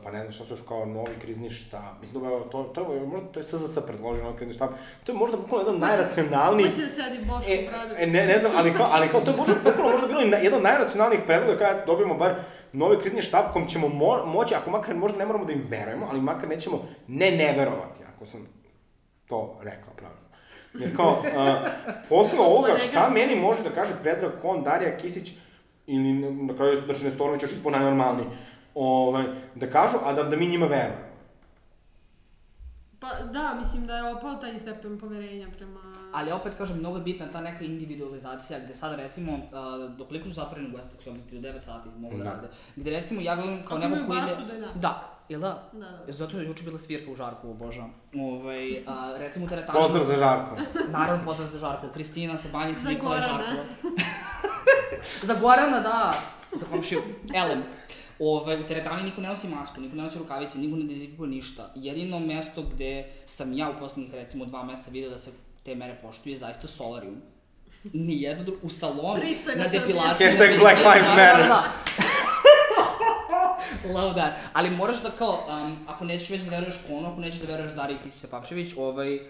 [0.02, 3.00] pa ne znam šta su još kao novi krizni štab, mislim, dobro, to, to, je,
[3.00, 4.70] možda to je SZS predložio novi krizni štab,
[5.04, 8.02] to je možda bukvalno jedan od najracionalnijih, Hoće da sedi Boško E, Bradović.
[8.02, 10.44] e, ne, ne znam, ali kao, ali kao to je možda, bukvalno možda bilo i
[10.44, 12.34] jedan od najracionalnijih predloga kada dobijemo bar
[12.72, 16.06] novi krizni štab kom ćemo mo, moći, ako makar možda ne moramo da im verujemo,
[16.10, 18.46] ali makar nećemo ne ne verovati, ako sam
[19.26, 20.20] to rekao pravilno.
[20.74, 21.70] Jer kao, uh,
[22.08, 25.32] posle ovoga, šta meni može da kaže Predrag Kon, Darija Kisić,
[25.86, 28.26] ili na kraju, znači Nestorović još ispod najnormalniji,
[28.74, 31.10] ovaj, da kažu, a da, da mi njima verujemo.
[33.00, 35.80] Pa da, mislim da je opao taj stepen poverenja prema...
[36.12, 40.34] Ali opet kažem, mnogo je bitna ta neka individualizacija, gde sada recimo, uh, dokoliko su
[40.34, 42.30] zatvoreni ugostiteljski objekti, do 9 sati mogu da, Da.
[42.30, 44.44] rade, gde recimo ja gledam kao neko koji ide...
[44.46, 44.72] da je da.
[44.74, 45.62] Da, jel da?
[45.72, 46.12] Da, da.
[46.12, 47.94] Zato je juče bila svirka u Žarku, obožavam.
[48.14, 49.78] Ovaj, a, recimo teretani...
[49.78, 50.56] Pozdrav za Žarko.
[50.88, 51.88] Naravno, pozdrav za Žarko.
[51.94, 53.20] Kristina sa Banjice, Nikola.
[53.20, 53.62] Žarko.
[55.28, 56.12] za Gorana, da.
[56.56, 57.00] Za komšiju.
[57.34, 57.62] Elem.
[58.20, 61.72] Ovaj, u teretani niko ne nosi masku, niko ne nosi rukavice, niko ne dezinfikuje ništa.
[61.74, 65.30] Jedino mesto gde sam ja u poslednjih recimo dva meseca vidio da se
[65.62, 67.16] te mere poštuju je zaista solarium.
[67.92, 70.26] Nijedno drugo, u salonu, Pristojna na depilaciji.
[70.26, 71.48] Hashtag Black Lives Matter.
[71.48, 71.64] da.
[73.94, 74.32] Love that.
[74.52, 77.72] Ali moraš da kao, um, ako nećeš već da veruješ Konu, ako nećeš da veruješ
[77.72, 79.20] Dariji Kisić Tepavčević, ovaj,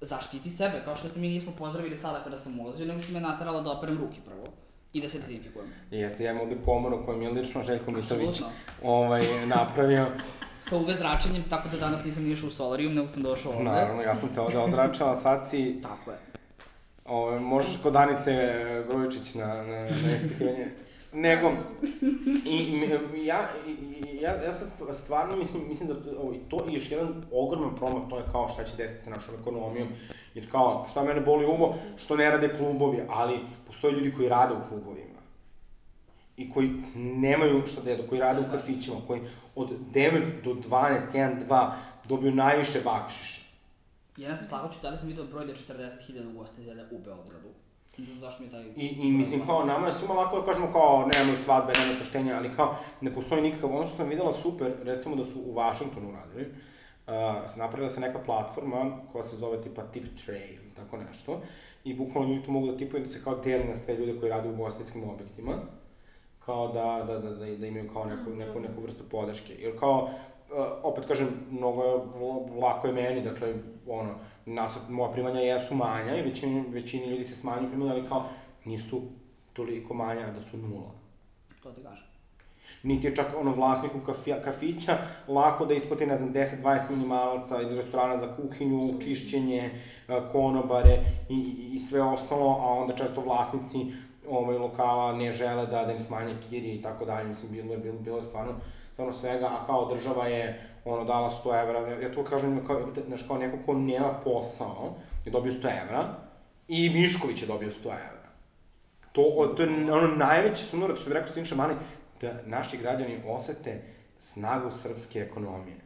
[0.00, 3.20] zaštiti sebe, kao što se mi nismo pozdravili sada kada sam ulazio, nego si me
[3.20, 4.63] naterala da operem ruke prvo
[4.94, 5.68] i da se dezinfikujem.
[5.90, 8.46] Jeste, ja imam ovde komoru koju mi je lično Željko Apsolutno.
[8.82, 10.06] ovaj, napravio.
[10.68, 13.64] Sa UV zračenjem, tako da danas nisam ni išao u Solarijum, nego sam došao ovde.
[13.64, 16.16] Naravno, ja sam te ovde ozračala, sad si, Tako je.
[17.04, 18.32] ovaj, možeš kod Danice
[18.90, 20.68] Grujičić na, na, na ispitivanje.
[21.14, 21.52] Nego,
[22.44, 22.80] i,
[23.26, 23.40] ja,
[24.20, 25.94] ja, ja sad st- stvarno mislim, mislim da
[26.34, 29.88] i to je još jedan ogroman problem, to je kao šta će desiti našom ekonomijom,
[30.34, 34.54] jer kao, šta mene boli uvo, što ne rade klubovi, ali postoje ljudi koji rade
[34.54, 35.14] u klubovima
[36.36, 39.20] i koji nemaju šta da jedu, koji rade u kafićima, koji
[39.54, 41.70] od 9 do 12, 1, 2
[42.08, 43.40] dobiju najviše bakšiša.
[44.16, 47.43] Ja sam slagaću, da li sam vidio broj da je 40.000 ugostitelja u Beogradu.
[47.98, 48.64] Zašto mi je taj...
[48.76, 52.36] I, I mislim kao, nama je svima lako da kažemo kao, nemaju svadbe, nemaju krštenja,
[52.36, 56.12] ali kao, ne postoji nikakav, ono što sam videla super, recimo da su u Washingtonu
[56.12, 60.96] radili, uh, se napravila se neka platforma koja se zove tipa Tip Tray ili tako
[60.96, 61.40] nešto,
[61.84, 64.30] i bukvalno ljudi tu mogu da tipuju da se kao deli na sve ljude koji
[64.30, 65.52] rade u ugostiteljskim objektima,
[66.44, 69.54] kao da, da, da, da, da imaju kao neku, neku, neku vrstu podrške.
[69.58, 70.10] Jer kao, uh,
[70.82, 71.94] opet kažem, mnogo je,
[72.60, 73.54] lako je meni, dakle,
[73.88, 74.14] ono,
[74.46, 78.24] nas, moja primanja jesu manja i većini, većini ljudi se smanjuju primanja, ali kao,
[78.64, 79.02] nisu
[79.52, 80.90] toliko manja da su nula.
[81.62, 82.06] To ti kažem.
[82.82, 87.76] Niti je čak ono vlasniku kafi, kafića lako da isplati, ne znam, 10-20 minimalaca ili
[87.76, 89.70] restorana za kuhinju, čišćenje,
[90.08, 93.78] e, konobare i, i, i sve ostalo, a onda često vlasnici
[94.28, 97.28] ovaj, lokala ne žele da, da im smanje kirije i tako dalje.
[97.28, 98.52] Mislim, bilo je, bilo, bilo je stvarno,
[98.92, 101.78] stvarno svega, a kao država je ono, dala 100 evra.
[101.78, 106.16] Ja, ja to kažem, kao, znaš, kao neko ko nema posao je dobio 100 evra
[106.68, 108.24] i Mišković je dobio 100 evra.
[109.12, 111.74] To, to je ono najveći sunorat, što bi rekao Siniša Mali,
[112.20, 113.82] da naši građani osete
[114.18, 115.76] snagu srpske ekonomije.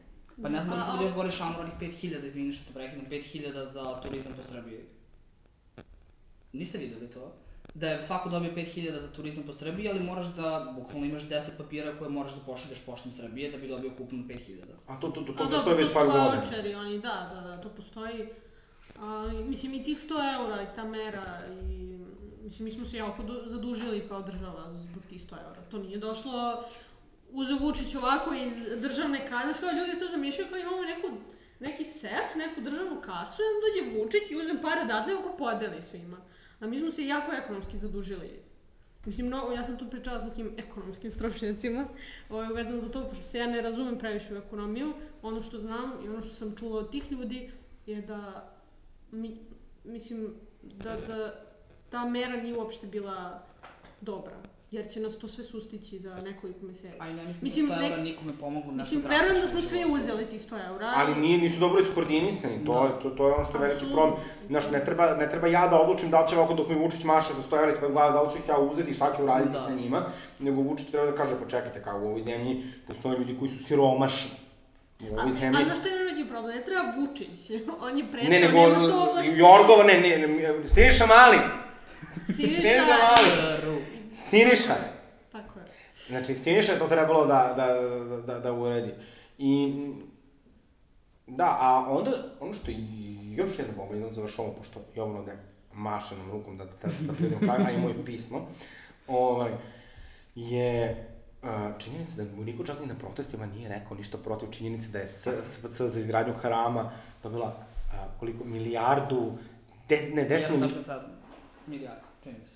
[0.43, 3.67] Pa ne znam da vidio još gore šamor onih 5000, izvini što te prekidam, 5000
[3.67, 4.81] za turizam po Srbiji.
[6.53, 7.33] Niste videli to?
[7.79, 11.57] Da je svako dobio 5000 za turizam po Srbiji, ali moraš da, bukvalno imaš 10
[11.59, 14.63] papira koje moraš da pošalješ poštom Srbije da bi dobio kupno 5000.
[14.87, 16.35] A to, to, to, A to dobro, postoji već to par su godina.
[16.35, 18.29] voucheri, oni, da, da, da, to postoji.
[18.99, 19.09] A,
[19.45, 21.99] mislim, i ti 100 eura i ta mera i...
[22.45, 25.61] Mislim, mi smo se jako du- zadužili kao država zbog tih 100 eura.
[25.71, 26.65] To nije došlo
[27.33, 31.09] uzo Vučić ovako iz državne kase, znaš kao ljudi to zamišljaju kao imamo neku,
[31.61, 35.37] neki sef, neku državnu kasu i onda dođe Vučić i uzme pare odatle i oko
[35.37, 36.17] podeli svima.
[36.61, 38.43] A mi smo se jako ekonomski zadužili.
[39.05, 41.87] Mislim, mnogo, ja sam tu pričala s nekim ekonomskim stručnjacima,
[42.31, 44.93] ovaj, vezano za to, pošto se ja ne razumem previše u ekonomiju.
[45.23, 47.51] Ono što znam i ono što sam čula od tih ljudi
[47.87, 48.53] je da,
[49.11, 49.39] mi,
[49.85, 51.45] mislim, da, da
[51.91, 53.43] ta mera nije uopšte bila
[54.01, 54.37] dobra.
[54.71, 56.97] Jer će nas to sve sustići za nekoliko meseci.
[56.99, 58.73] Aj, ne mislim, Mislim, da 100 eura nek- nikome pomoglo.
[58.73, 60.93] Mislim, verujem da smo svi uzeli tih 100 eura.
[60.97, 64.15] Ali nije, nisu dobro iskoordinisani, to, je, to, to je ono što je veliki problem.
[64.49, 67.05] Znaš, ne treba, ne treba ja da odlučim da li će ovako dok mi Vučić
[67.05, 69.23] maše za 100 evra ispred glave, da li ću ih ja uzeti i šta ću
[69.23, 69.61] uraditi Da.
[69.61, 70.03] sa njima,
[70.39, 72.53] nego Vučić treba da kaže, pa čekajte, kao u ovoj zemlji
[72.87, 74.31] postoje ljudi koji su siromašni.
[75.01, 75.65] U A, ovoj a zemlji...
[75.65, 76.57] znaš što je najveći problem?
[76.57, 77.51] Ne treba Vučić.
[77.87, 79.39] On je predao, Ne, nego, nema to ovlašćenje.
[79.39, 81.39] Jorgova, ne, ne, ne, Siniša Mali!
[82.27, 83.98] Siniša Mali!
[84.13, 84.75] Siniša!
[85.33, 85.65] Tako je.
[86.09, 87.67] Znači, Siniša je to trebalo da, da,
[88.05, 88.95] da, da, da uredi.
[89.39, 89.75] I,
[91.27, 92.77] da, a onda, ono što je
[93.37, 95.33] još jedna bomba, jednom završavamo, pošto Jovano da
[95.73, 98.47] maše nam rukom da, da, da prijedemo kraju, a i moje pismo,
[99.09, 99.53] ovaj,
[100.35, 101.07] je
[101.43, 101.49] uh,
[101.79, 105.07] činjenica da mu niko čak ni na protestima nije rekao ništa protiv činjenice da je
[105.07, 106.91] S- SVC za izgradnju harama
[107.23, 109.33] dobila uh, koliko, milijardu,
[109.89, 111.01] de, ne, 10 milijardu, 1,7
[111.67, 112.55] milijarda, čini mi se.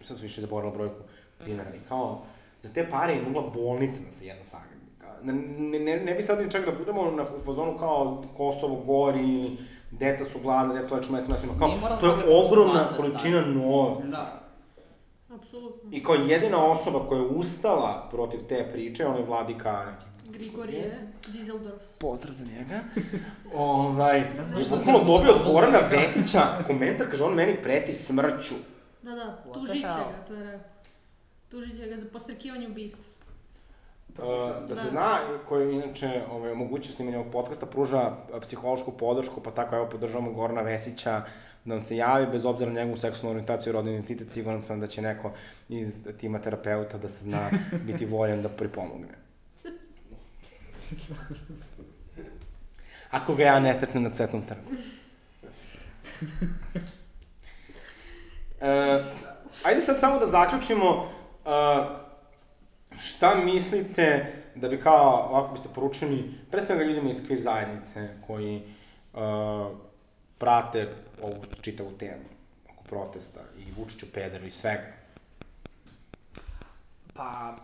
[0.00, 1.00] Sad su više zaboravila brojku
[1.46, 2.22] dinara i kao,
[2.62, 4.78] za te pare je mogla bolnica da se jedna sagradi.
[5.22, 8.76] Ne, ne, ne, ne bi sad ni čak da budemo na u fazonu kao Kosovo
[8.76, 9.56] gori ili
[9.90, 14.10] deca su gladna, deca leče mesec mesecima, kao, to je da ogromna da količina novca.
[14.10, 14.42] Da.
[15.34, 15.90] Apsolutno.
[15.92, 21.12] I kao jedina osoba koja je ustala protiv te priče, on je vladika neki Grigorije,
[21.28, 21.82] Dizeldorf.
[22.00, 22.80] pozdrav za njega.
[23.54, 25.78] ovaj, Ne znam je bukvalno dobio od Gorana.
[25.90, 28.54] Vesića komentar, kaže on meni preti smrću.
[29.08, 30.60] Da, da, What tužit će ga, to je rekao.
[31.50, 33.04] Tužit će ga za postrekivanje ubistva.
[34.08, 39.50] Uh, da se zna, koji inače ovaj, omogućuje snimanje ovog podcasta, pruža psihološku podršku, pa
[39.50, 41.10] tako evo podržavamo Gorana Vesića
[41.64, 44.80] da nam se javi, bez obzira na njegovu seksualnu orijentaciju i rodni identitet, siguran sam
[44.80, 45.32] da će neko
[45.68, 47.50] iz tima terapeuta da se zna
[47.86, 49.14] biti voljen da pripomogne.
[53.10, 54.70] Ako ga ja ne sretnem na cvetnom trgu.
[58.60, 59.02] E,
[59.64, 62.08] ajde sad samo da zaključimo uh,
[63.00, 68.62] šta mislite da bi kao, ovako biste poručili, pre svega ljudima iz queer zajednice, koji
[69.12, 69.20] uh,
[70.38, 70.88] prate
[71.22, 72.24] ovu čitavu temu
[72.74, 74.92] oko protesta i Vučiću pederu i svega.
[77.14, 77.56] Pa,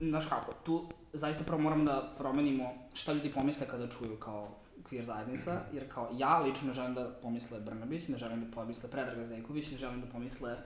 [0.00, 4.48] znaš kako, tu zaista prvo moramo da promenimo šta ljudi pomisle kada čuju kao
[4.90, 8.90] queer zajednica, jer kao ja lično ne želim da pomisle Brnabić, ne želim da pomisle
[8.90, 10.56] Predraga Zdejković, ne želim da pomisle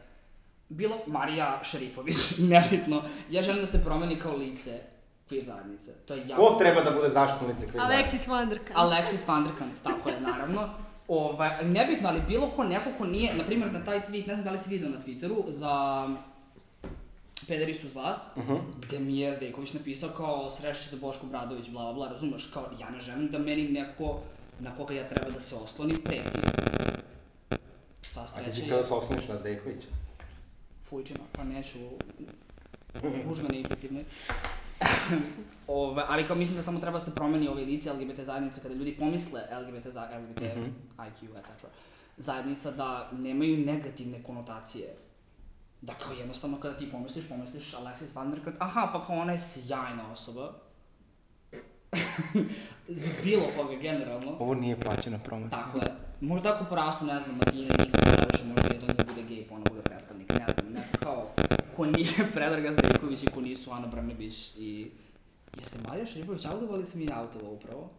[0.69, 2.17] bilo Marija Šerifović,
[2.53, 3.03] nebitno.
[3.31, 4.81] Ja želim da se promeni kao lice
[5.31, 5.93] queer zajednice.
[5.93, 6.43] To je jako...
[6.43, 8.17] Ko treba da bude zaštitno lice queer zajednice?
[8.17, 8.79] Alexis Vanderkant.
[8.79, 10.69] Alexis Van der Kant, tako je, naravno.
[11.09, 14.45] Ovaj, nebitno, ali bilo ko, neko ko nije, na primjer, na taj tweet, ne znam
[14.45, 16.07] da li si video na Twitteru, za
[17.49, 18.59] Pederi su uz vas, Uh -huh.
[18.81, 22.91] gde mi je Zdejković napisao kao srešćete Boško Bradović, bla, bla, bla, razumeš, kao ja
[22.91, 24.21] ne želim da meni neko
[24.61, 26.39] na koga ja treba da se osloni preti.
[28.03, 29.89] Sva A ti htio da se osloniš na Zdejkovića?
[30.85, 31.79] Fujčina, pa neću
[33.31, 34.01] užvene i fiktivne.
[35.67, 38.75] Ove, ali kao mislim da samo treba da se promeni ove lice LGBT zajednice kada
[38.75, 40.69] ljudi pomisle LGBT, za, LGBT Mhm.
[40.99, 41.49] IQ, etc.
[42.17, 44.95] Zajednica da nemaju negativne konotacije.
[45.83, 49.33] Da kao jednostavno kada ti pomisliš, pomisliš Alexis Van der Kant, aha, pa kao ona
[49.33, 50.53] je sjajna osoba.
[52.89, 54.37] Za bilo koga, generalno.
[54.39, 55.63] Ovo nije plaćena promocija.
[55.63, 55.95] Tako je.
[56.21, 59.47] Možda ako porastu, ne znam, Matine i Nikola Draviša, možda jedan od njih bude gej,
[59.49, 61.31] pa ona bude predstavnik, ne znam, neko kao,
[61.77, 64.91] ko nije Predraga Zdejković i ko nisu Ana Brnabić i...
[65.59, 67.91] Je se Marija Šerifović autovala ili sam i autovala upravo?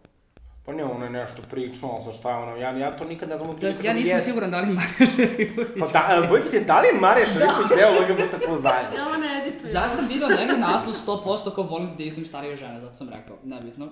[0.66, 3.38] Pa ne, ona je nešto pričala, sa šta je ona, ja, ja to nikad ne
[3.38, 5.70] znam To jest, ja nisam je- siguran da li Marija Šerifović...
[5.80, 5.88] Pa
[6.22, 8.97] da, boj te, da li je Marija Šerifović deo LGBT plus zajednice?
[8.97, 9.76] Ja ovo ne editujem.
[9.76, 13.38] Ja sam video negdje naslov 100% kao volim da dating starije žene, zato sam rekao,
[13.43, 13.86] nebitno.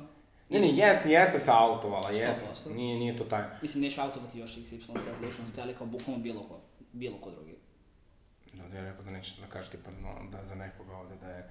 [0.50, 2.46] Ne, ne, jeste, jeste se autovala, jeste.
[2.70, 3.48] Nije, nije to tajno.
[3.62, 6.60] Mislim, neću autovati još XY ličnosti, ali kao bukvalno bilo ko,
[6.92, 7.56] bilo ko drugi.
[8.54, 11.28] Da, da je rekao da nećete da kažete pa no, da za nekoga ovde da
[11.30, 11.50] je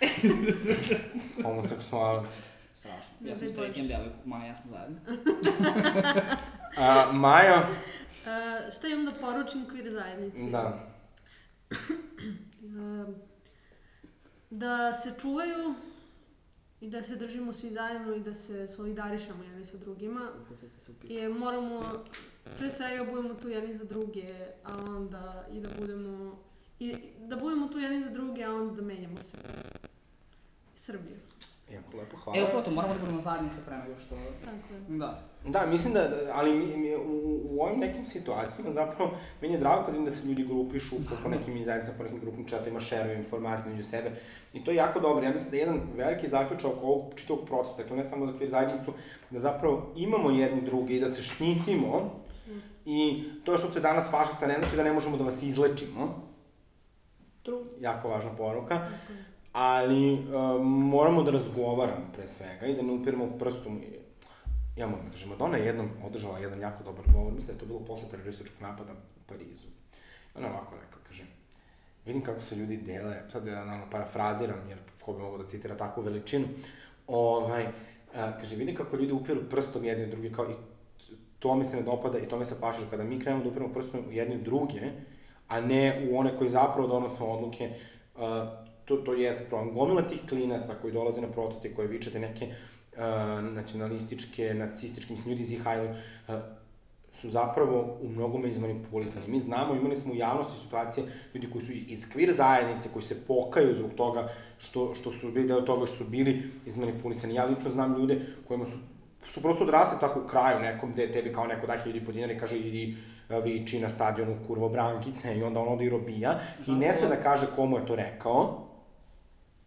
[1.44, 2.32] homoseksualac.
[2.78, 3.12] Strašno.
[3.20, 3.88] Ja sam straight Bože.
[3.88, 4.98] devojka, Maja, ja smo zajedno.
[6.78, 7.56] A, Majo,
[8.18, 10.50] Uh, šta imam da poručim queer zajednici?
[10.50, 10.90] da,
[12.62, 13.14] Uh,
[14.50, 15.74] da se čuvaju
[16.80, 20.28] i da se držimo svi zajedno i da se solidarišemo jedni sa drugima.
[21.04, 21.82] I moramo,
[22.58, 26.38] pre svega budemo tu jedni za druge, a onda i da budemo,
[26.78, 29.36] i da budemo tu jedni za druge, a onda da menjamo se.
[30.76, 31.16] Srbiju.
[31.72, 32.38] Jako lepo, hvala.
[32.38, 34.14] E, upravo to, moramo da budemo zajednica pre nego što...
[34.44, 34.98] Tako je.
[34.98, 35.22] Da.
[35.46, 39.10] Da, mislim da, da ali mi, mi, u, u ovim nekim situacijama zapravo,
[39.40, 42.20] meni je drago kad vidim da se ljudi grupišu po, po nekim zajednicama, po nekim
[42.20, 44.10] grupnim čatima, šeruju informacije među sebe.
[44.52, 45.24] I to je jako dobro.
[45.24, 48.32] Ja mislim da je jedan veliki zaključak oko ovog čitavog protesta, dakle ne samo za
[48.32, 48.92] queer zajednicu,
[49.30, 52.10] da zapravo imamo jedni druge i da se štitimo.
[52.84, 56.28] I to što se danas fašista ne znači da ne možemo da vas izlečimo.
[57.42, 57.64] True.
[57.80, 58.88] Jako važna poruka.
[59.52, 60.20] Ali uh,
[60.64, 64.08] moramo da razgovaramo pre svega i da ne upiramo prstom i
[64.78, 67.58] ja moram da kažem, Madonna je jednom održala jedan jako dobar govor, mislim da je
[67.58, 69.68] to bilo posle terorističkog napada u Parizu.
[70.34, 71.24] Ona ovako rekla, kaže,
[72.06, 75.76] vidim kako se ljudi dele, sad ja naravno parafraziram, jer ko bi mogao da citira
[75.76, 76.46] takvu veličinu,
[77.06, 77.66] ovaj,
[78.12, 80.54] kaže, vidim kako ljudi upiru prstom jedni u drugi, kao i
[81.38, 83.72] to mi se ne dopada i to mi se paša, kada mi krenemo da upiramo
[83.72, 84.80] prstom u jedni druge,
[85.48, 87.70] a ne u one koji zapravo donose odluke,
[88.16, 89.74] a, to, to jeste problem.
[89.74, 95.42] Gomila tih klinaca koji dolaze na proteste, koje vičete neke uh, nacionalističke, nacističke, mislim, ljudi
[95.42, 96.34] iz Ihajlu, uh,
[97.20, 99.28] su zapravo u mnogome izmanipulisani.
[99.28, 103.26] Mi znamo, imali smo u javnosti situacije ljudi koji su iz kvir zajednice, koji se
[103.26, 104.28] pokaju zbog toga
[104.58, 107.34] što, što su bili deo toga što su bili izmanipulisani.
[107.34, 108.76] Ja lično znam ljude kojima su
[109.28, 112.32] su prosto odrasli tako u kraju nekom gde tebi kao neko da hiljadi po dinara
[112.32, 112.96] i kaže idi
[113.28, 117.08] uh, viči na stadionu kurvo brankice i onda on ode i robija i ne sme
[117.08, 118.67] da kaže komu je to rekao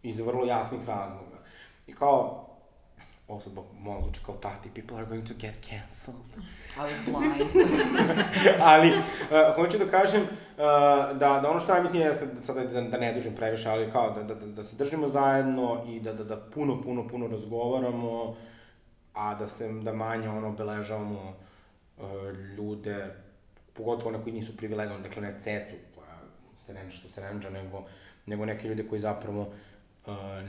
[0.02, 1.36] iz vrlo jasnih razloga.
[1.86, 2.46] I kao,
[3.28, 6.30] ovo sad malo zvuči kao tati, people are going to get cancelled.
[6.76, 7.50] I was blind.
[8.72, 10.28] ali, uh, hoću da kažem uh,
[11.18, 14.10] da, da ono što najbitnije jeste, da, sada da, da ne dužim previše, ali kao
[14.10, 18.36] da, da, da, da se držimo zajedno i da, da, da puno, puno, puno razgovaramo,
[19.14, 21.34] a da se, da manje ono obeležavamo
[21.96, 22.04] uh,
[22.56, 23.14] ljude,
[23.72, 26.18] pogotovo one koji nisu privilegovani, dakle ne cecu koja
[26.56, 27.84] se renđa što se renđa, nego,
[28.26, 29.48] nego neke ljude koji zapravo uh,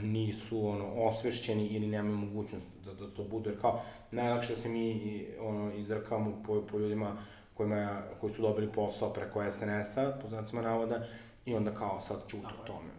[0.02, 5.24] nisu ono, osvešćeni ili nemaju mogućnost da, da to budu, jer kao najlakše se mi
[5.40, 7.16] ono, izdrkamo po, po ljudima
[7.54, 11.04] kojima, koji su dobili posao preko SNS-a, po znacima navoda,
[11.46, 12.90] i onda kao sad Tako o tome.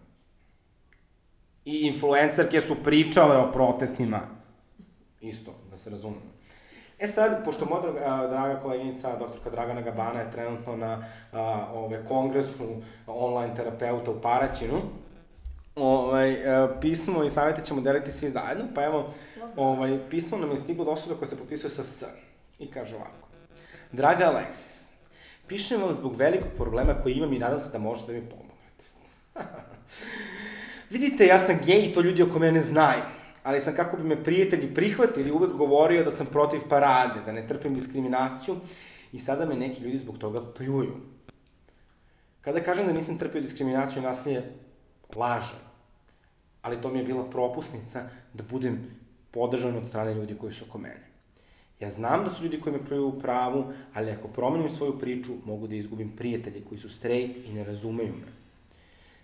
[1.65, 4.19] I influencerke su pričale o protestima.
[5.21, 6.35] Isto, da se razumemo.
[6.99, 12.05] E sad, pošto moja draga, draga koleginica, doktorka Dragana Gabana je trenutno na a, ove,
[12.05, 12.75] kongresu
[13.07, 14.81] online terapeuta u Paraćinu,
[15.75, 19.13] Ovaj, e, pismo i savjete ćemo deliti svi zajedno, pa evo,
[19.55, 22.03] ovaj, pismo nam je stiglo od osobe koja se potpisuje sa S.
[22.59, 23.27] I kaže ovako.
[23.91, 24.89] Draga Alexis,
[25.47, 28.85] pišem vam zbog velikog problema koji imam i nadam se da možete da mi pomognete.
[30.93, 33.01] Vidite, ja sam gej i to ljudi oko mene znaju,
[33.43, 37.47] ali sam kako bi me prijatelji prihvatili uvek govorio da sam protiv parade, da ne
[37.47, 38.55] trpim diskriminaciju
[39.11, 40.95] i sada me neki ljudi zbog toga pljuju.
[42.41, 44.43] Kada kažem da nisam trpio diskriminaciju i nasilje,
[45.15, 45.59] lažem.
[46.61, 49.01] Ali to mi je bila propusnica da budem
[49.31, 51.05] podržan od strane ljudi koji su oko mene.
[51.79, 55.31] Ja znam da su ljudi koji me pljuju u pravu, ali ako promenim svoju priču,
[55.45, 58.31] mogu da izgubim prijatelje koji su straight i ne razumeju me.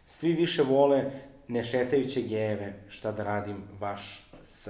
[0.05, 1.11] Svi više vole
[1.47, 4.69] nešetajuće gejeve, šta da radim, vaš S.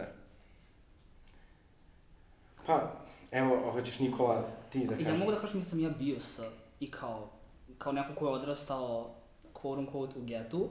[2.65, 2.91] Pa,
[3.31, 5.19] evo, hoćeš Nikola, ti da I ja kažeš.
[5.19, 6.39] mogu da kažem da sam ja bio s
[6.79, 7.29] i kao,
[7.77, 9.15] kao neko ko je odrastao
[9.53, 10.69] quote unquote u getu,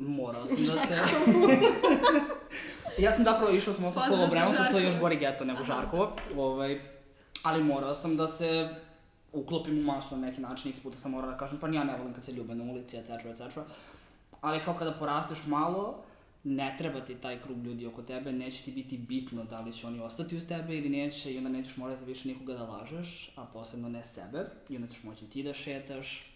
[0.00, 0.98] morao sam da se...
[3.04, 6.12] ja sam zapravo išao sam za u Bremovcu, što je još gori geto nego Žarkovo,
[6.36, 6.80] ovaj,
[7.42, 8.68] ali morao sam da se
[9.32, 11.96] uklopim u masu na neki način, x puta sam morao da kažem, pa ja ne
[11.96, 13.60] volim kad se ljube na ulici, etc, etc.
[14.40, 16.02] Ali kao kada porasteš malo,
[16.44, 19.86] ne treba ti taj krug ljudi oko tebe, neće ti biti bitno da li će
[19.86, 23.44] oni ostati uz tebe ili neće i onda nećeš morati više nikoga da lažeš, a
[23.44, 24.44] posebno ne sebe.
[24.68, 26.34] I onda ćeš moći ti da šetaš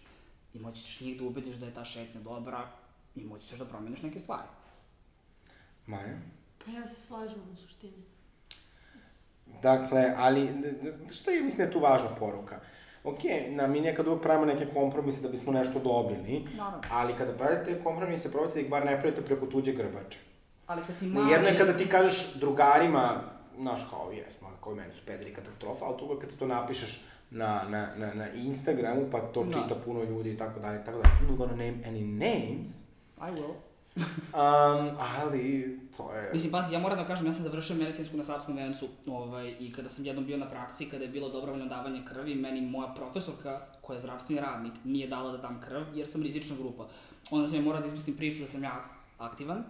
[0.53, 2.67] i moći ćeš njih da ubediš da je ta šetnja dobra
[3.15, 4.47] i moći ćeš da promeniš neke stvari.
[5.85, 6.17] Maja?
[6.65, 8.03] Pa ja se slažem u suštini.
[9.61, 10.49] Dakle, ali,
[11.15, 12.59] šta je, mislim, da je tu važna poruka?
[13.03, 16.81] Ok, na, mi nekad uvek pravimo neke kompromise da bismo nešto dobili, Naravno.
[16.91, 20.19] ali kada pravite kompromise, probajte da ih bar ne pravite preko tuđe grbače.
[20.67, 21.31] Ali kad si Mali...
[21.31, 23.21] Jedno je kada ti kažeš drugarima,
[23.57, 26.47] znaš, kao, jes, ma, kao i meni su pederi katastrofa, ali tu kad ti to
[26.47, 29.51] napišeš na, na, na, na Instagramu, pa to Da.
[29.53, 31.15] čita puno ljudi i tako dalje, tako dalje.
[31.21, 32.71] I'm not gonna name any names,
[33.17, 33.55] I will.
[33.95, 36.33] um, ali to je...
[36.33, 39.73] Mislim, pazi, ja moram da kažem, ja sam završio medicinsku na Savskom vencu ovaj, i
[39.73, 43.61] kada sam jednom bio na praksi, kada je bilo dobrovoljno davanje krvi, meni moja profesorka,
[43.81, 46.87] koja je zdravstveni radnik, nije dala da dam krv, jer sam rizična grupa.
[47.31, 48.85] Onda sam je morao da izmislim priču da sam ja
[49.17, 49.63] aktivan,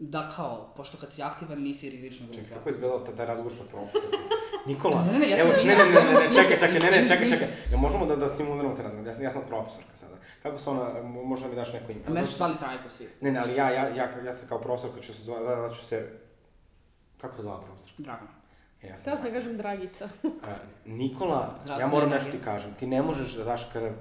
[0.00, 2.42] da kao, pošto kad si aktivan nisi rizična grupa.
[2.42, 4.20] Čekaj, kako je izgledao taj, razgovor sa profesorom?
[4.66, 7.08] Nikola, Ne, ne, ne, ja evo, ne, ne, ne, ne, ne, čekaj, čekaj, ne, ne,
[7.08, 7.48] čekaj, čekaj.
[7.72, 10.16] Ja možemo da, da simuliramo te razgovor, ja sam, ja sam profesorka sada.
[10.42, 12.00] Kako se ona, mo- možda mi daš neko ime?
[12.06, 13.08] A meni su zvali Trajko svi.
[13.20, 15.74] Ne, ne, ali ja, ja, ja, ja se kao profesorka ću se zvati, da, da
[15.74, 16.08] ću se...
[17.20, 17.92] Kako se zvala profesor?
[17.98, 18.28] Dragan.
[18.82, 20.08] E, ja sam Htela sam da kažem Dragica.
[20.24, 20.54] A,
[21.00, 23.92] Nikola, ja moram nešto ti kažem, ti ne možeš da daš krv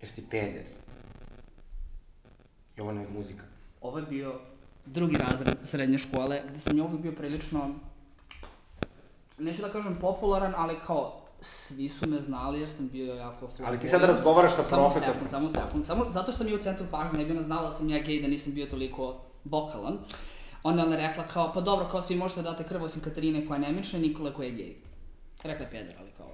[0.00, 0.66] jer si peder.
[2.76, 3.44] I ovo ne je muzika.
[3.80, 4.40] Ovo je bio
[4.86, 7.70] drugi razred srednje škole, gde sam ja uvijek bio prilično,
[9.38, 13.66] neću da kažem popularan, ali kao, svi su me znali jer sam bio jako flamboyant.
[13.66, 15.14] Ali ti sada razgovaraš sa Samo profesorom.
[15.14, 17.62] sekund, samo sekund, samo zato što sam je u centru pažnje, ne bi ona znala
[17.62, 19.98] da sam ja gej, da nisam bio toliko vokalan.
[20.62, 23.56] Onda ona rekla kao, pa dobro, kao svi možete da date krv osim Katarine koja
[23.60, 24.74] je nemična i Nikole koja je gej.
[25.42, 26.26] Rekla je peder, ali kao,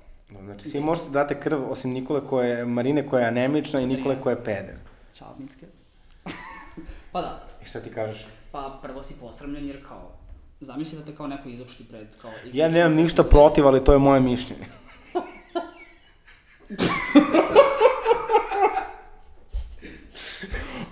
[0.44, 3.86] Znači, svi možete da date krv osim Nikole koja je, Marine koja je anemična i
[3.86, 4.76] Nikole koja je peder.
[5.18, 5.66] čao Minske.
[7.12, 8.26] pa da, I šta ti kažeš?
[8.52, 10.12] Pa prvo si posramljen jer kao,
[10.60, 12.30] zamisli da te kao neko izopšti pred kao...
[12.52, 14.66] Ja nemam ništa protiv, ali to je moje mišljenje.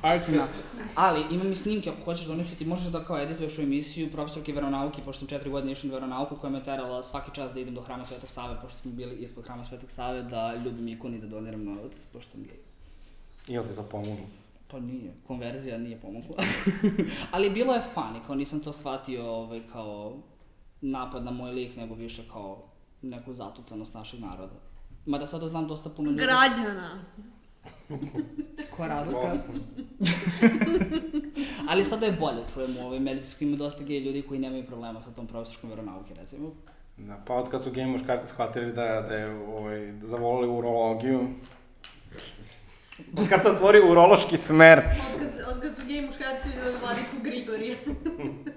[0.02, 0.46] Ajkina.
[0.94, 4.52] Ali, imam i snimke, ako hoćeš doneti, ti možeš da kao edituješ u emisiju profesorke
[4.52, 7.74] veronauke, pošto sam četiri godine išao na veronauku, koja me terala svaki čas da idem
[7.74, 11.18] do hrama Svetog Save, pošto smo bili ispod hrama Svetog Save, da ljubim ikon i
[11.18, 12.58] da doniram novac, pošto sam gej.
[13.46, 14.26] Jel ti to pomoglo?
[14.70, 16.36] Pa nije, konverzija nije pomogla.
[17.32, 20.16] Ali bilo je funny, kao nisam to shvatio ovaj, kao
[20.80, 22.64] napad na moj lik, nego više kao
[23.02, 24.54] neku zatucanost našeg naroda.
[25.06, 26.22] Mada sada znam dosta puno ljudi.
[26.22, 27.04] Građana.
[28.76, 29.28] Koja razlika?
[31.68, 35.10] Ali sada je bolje, čujemo, ovaj, medicinsko ima dosta gej ljudi koji nemaju problema sa
[35.10, 36.50] tom profesorskom veronauke, recimo.
[36.96, 41.28] Da, pa od kad su gej muškarci shvatili da, da je ovaj, da zavolili urologiju.
[43.18, 44.78] Od kad sam otvorio urološki smer.
[44.78, 47.76] Otkad, otkad su gej muškarci videli vladiku Grigorija.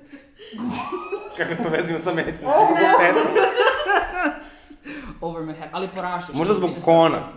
[1.37, 3.31] Kako to vezimo sa medicinskim fakultetom?
[5.21, 6.35] Over my head, ali porašćeš.
[6.35, 7.27] Možda zbog se- kona.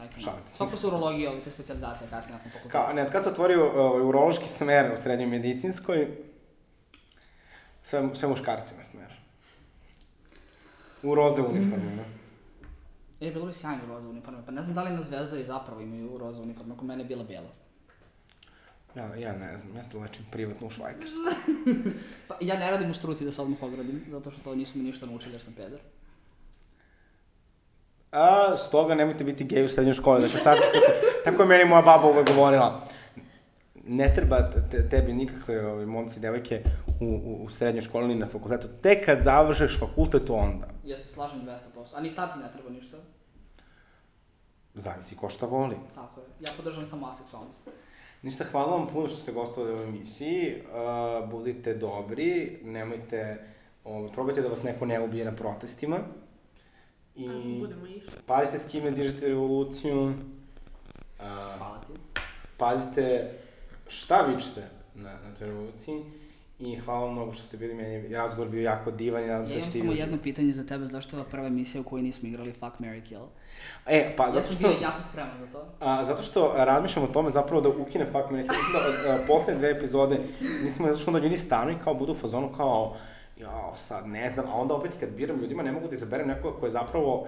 [0.00, 0.54] Ajde, Šalim se.
[0.56, 2.84] Svako su urologija, ovo te specializacija kasnije nakon fakulteta.
[2.84, 6.08] Kao, ne, od kad sam otvorio ovaj, urološki smer u srednjoj medicinskoj,
[7.82, 9.20] sve, sve muškarci na smer.
[11.02, 12.19] U roze uniforme, ne?
[13.20, 16.18] E, bilo bi sjajno roza uniforme, pa ne znam da li na zvezdari zapravo imaju
[16.18, 17.50] roza uniforme, ako mene je bila bela.
[18.94, 21.32] Ja, ja ne znam, ja se lečim privatno u Švajcarskoj.
[22.28, 25.06] Pa ja ne radim u struci da se odmah ogradim, zato što nisu mi ništa
[25.06, 25.78] naučili jer sam peder.
[28.12, 30.92] A, stoga nemojte biti gej u srednjoj školi, dakle sačekajte.
[31.24, 32.86] Tako je meni moja baba uvek govorila.
[33.90, 36.62] Ne treba te, tebi nikakve ovaj, momci i devojke
[37.00, 38.68] u, u, u srednjoj školi ni na fakultetu.
[38.82, 40.68] Tek kad završeš fakultet, onda.
[40.84, 41.58] Ja se slažem 200%.
[41.94, 42.96] A ni tati ne treba ništa.
[44.74, 45.76] Zavisi ko šta voli.
[45.94, 46.26] Tako je.
[46.40, 47.68] Ja podržam samo aseksualnost.
[48.22, 50.54] Ništa, hvala vam puno što ste gostovali u ovoj emisiji.
[50.54, 53.44] Uh, budite dobri, nemojte,
[53.84, 55.98] ovaj, probajte da vas neko ne ubije na protestima.
[57.16, 58.10] I Ako budemo išli.
[58.26, 60.02] pazite s kime dižete revoluciju.
[60.04, 60.14] Uh,
[61.58, 62.20] Hvala ti.
[62.56, 63.32] pazite
[63.90, 66.02] šta vičete na, na toj revoluciji.
[66.58, 69.52] I hvala vam mnogo što ste bili, meni razgovor bio jako divan i nadam se
[69.52, 71.80] Ja da imam ćete samo i jedno pitanje za tebe, zašto je ova prva emisija
[71.80, 73.22] u kojoj nismo igrali Fuck, Mary Kill?
[73.86, 74.68] E, pa Ja zato sam što...
[74.68, 75.66] bio jako spreman za to.
[75.80, 78.48] A, zato što razmišljam o tome zapravo da ukine Fuck Neki.
[78.48, 78.72] Mislim
[79.04, 80.20] da a, poslednje dve epizode
[80.64, 82.96] nismo, zato što onda ljudi stanu i kao budu u fazonu kao,
[83.36, 86.60] jao, sad ne znam, a onda opet kad biram ljudima ne mogu da izaberem nekoga
[86.60, 87.26] ko je zapravo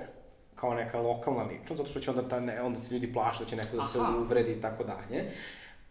[0.55, 3.51] kao neka lokalna ličnost, zato što će onda, ta, ne, onda se ljudi plaše da
[3.51, 4.17] će neko da se Aha.
[4.19, 5.31] uvredi i tako dalje.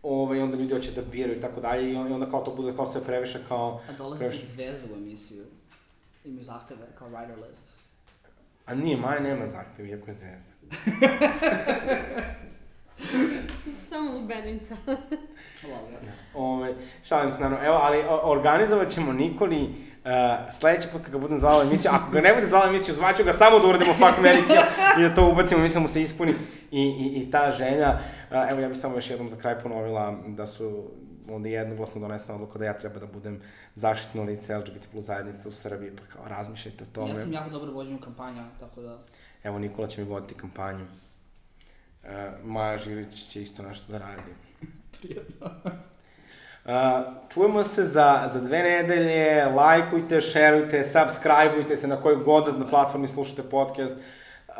[0.03, 2.41] Ove, i onda ljudi hoće da biraju i tako dalje i on- i onda kao
[2.41, 3.81] to bude kao sve previše kao...
[3.89, 5.45] A dolaze ti previše- zvezde u emisiju.
[6.25, 7.73] Imaju zahteve kao writer list.
[8.65, 10.51] A nije, Maja nema zahtev, iako je zvezda.
[13.89, 14.77] Samo lubenica.
[16.33, 16.73] Ove,
[17.03, 17.65] šalim se, naravno.
[17.65, 19.71] Evo, ali organizovat ćemo Nikoli uh,
[20.51, 21.91] sledeći put kad ga budem zvala emisiju.
[21.93, 24.63] Ako ga ne bude zvala emisiju, zvaću ga samo da uradimo Fuck Mary Kill
[24.99, 26.33] i da to ubacimo, mislim da mu se ispuni
[26.71, 27.99] i, i, i ta želja.
[28.29, 30.83] Uh, evo, ja bih samo još jednom za kraj ponovila da su
[31.29, 33.41] onda jednoglasno donesena odluka da ja treba da budem
[33.75, 37.09] zaštitno lice LGBT plus zajednice u Srbiji, pa kao razmišljajte o tome.
[37.09, 38.99] Ja sam jako dobro vođen u kampanja, tako da...
[39.43, 40.85] Evo, Nikola će mi voditi kampanju.
[42.03, 42.09] Uh,
[42.43, 44.31] Maja Žilić će isto nešto da radi.
[46.65, 46.71] Uh,
[47.33, 53.07] čujemo se za, za dve nedelje, lajkujte, šerujte, subscribeujte se na kojoj god na platformi
[53.07, 53.95] slušate podcast.
[53.95, 54.55] Uh,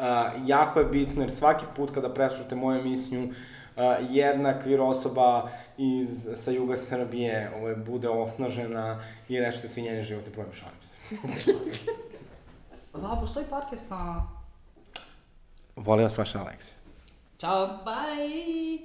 [0.45, 6.27] jako je bitno jer svaki put kada preslušate moju emisiju, uh, jedna kvir osoba iz,
[6.33, 10.97] sa juga Srbije ovaj, bude osnažena i rešite svi njeni životni problem, šalim se.
[12.93, 14.27] Da, postoji podcast na...
[15.75, 16.90] Volio vas vaš Aleksis.
[17.41, 18.79] Ciao, bye.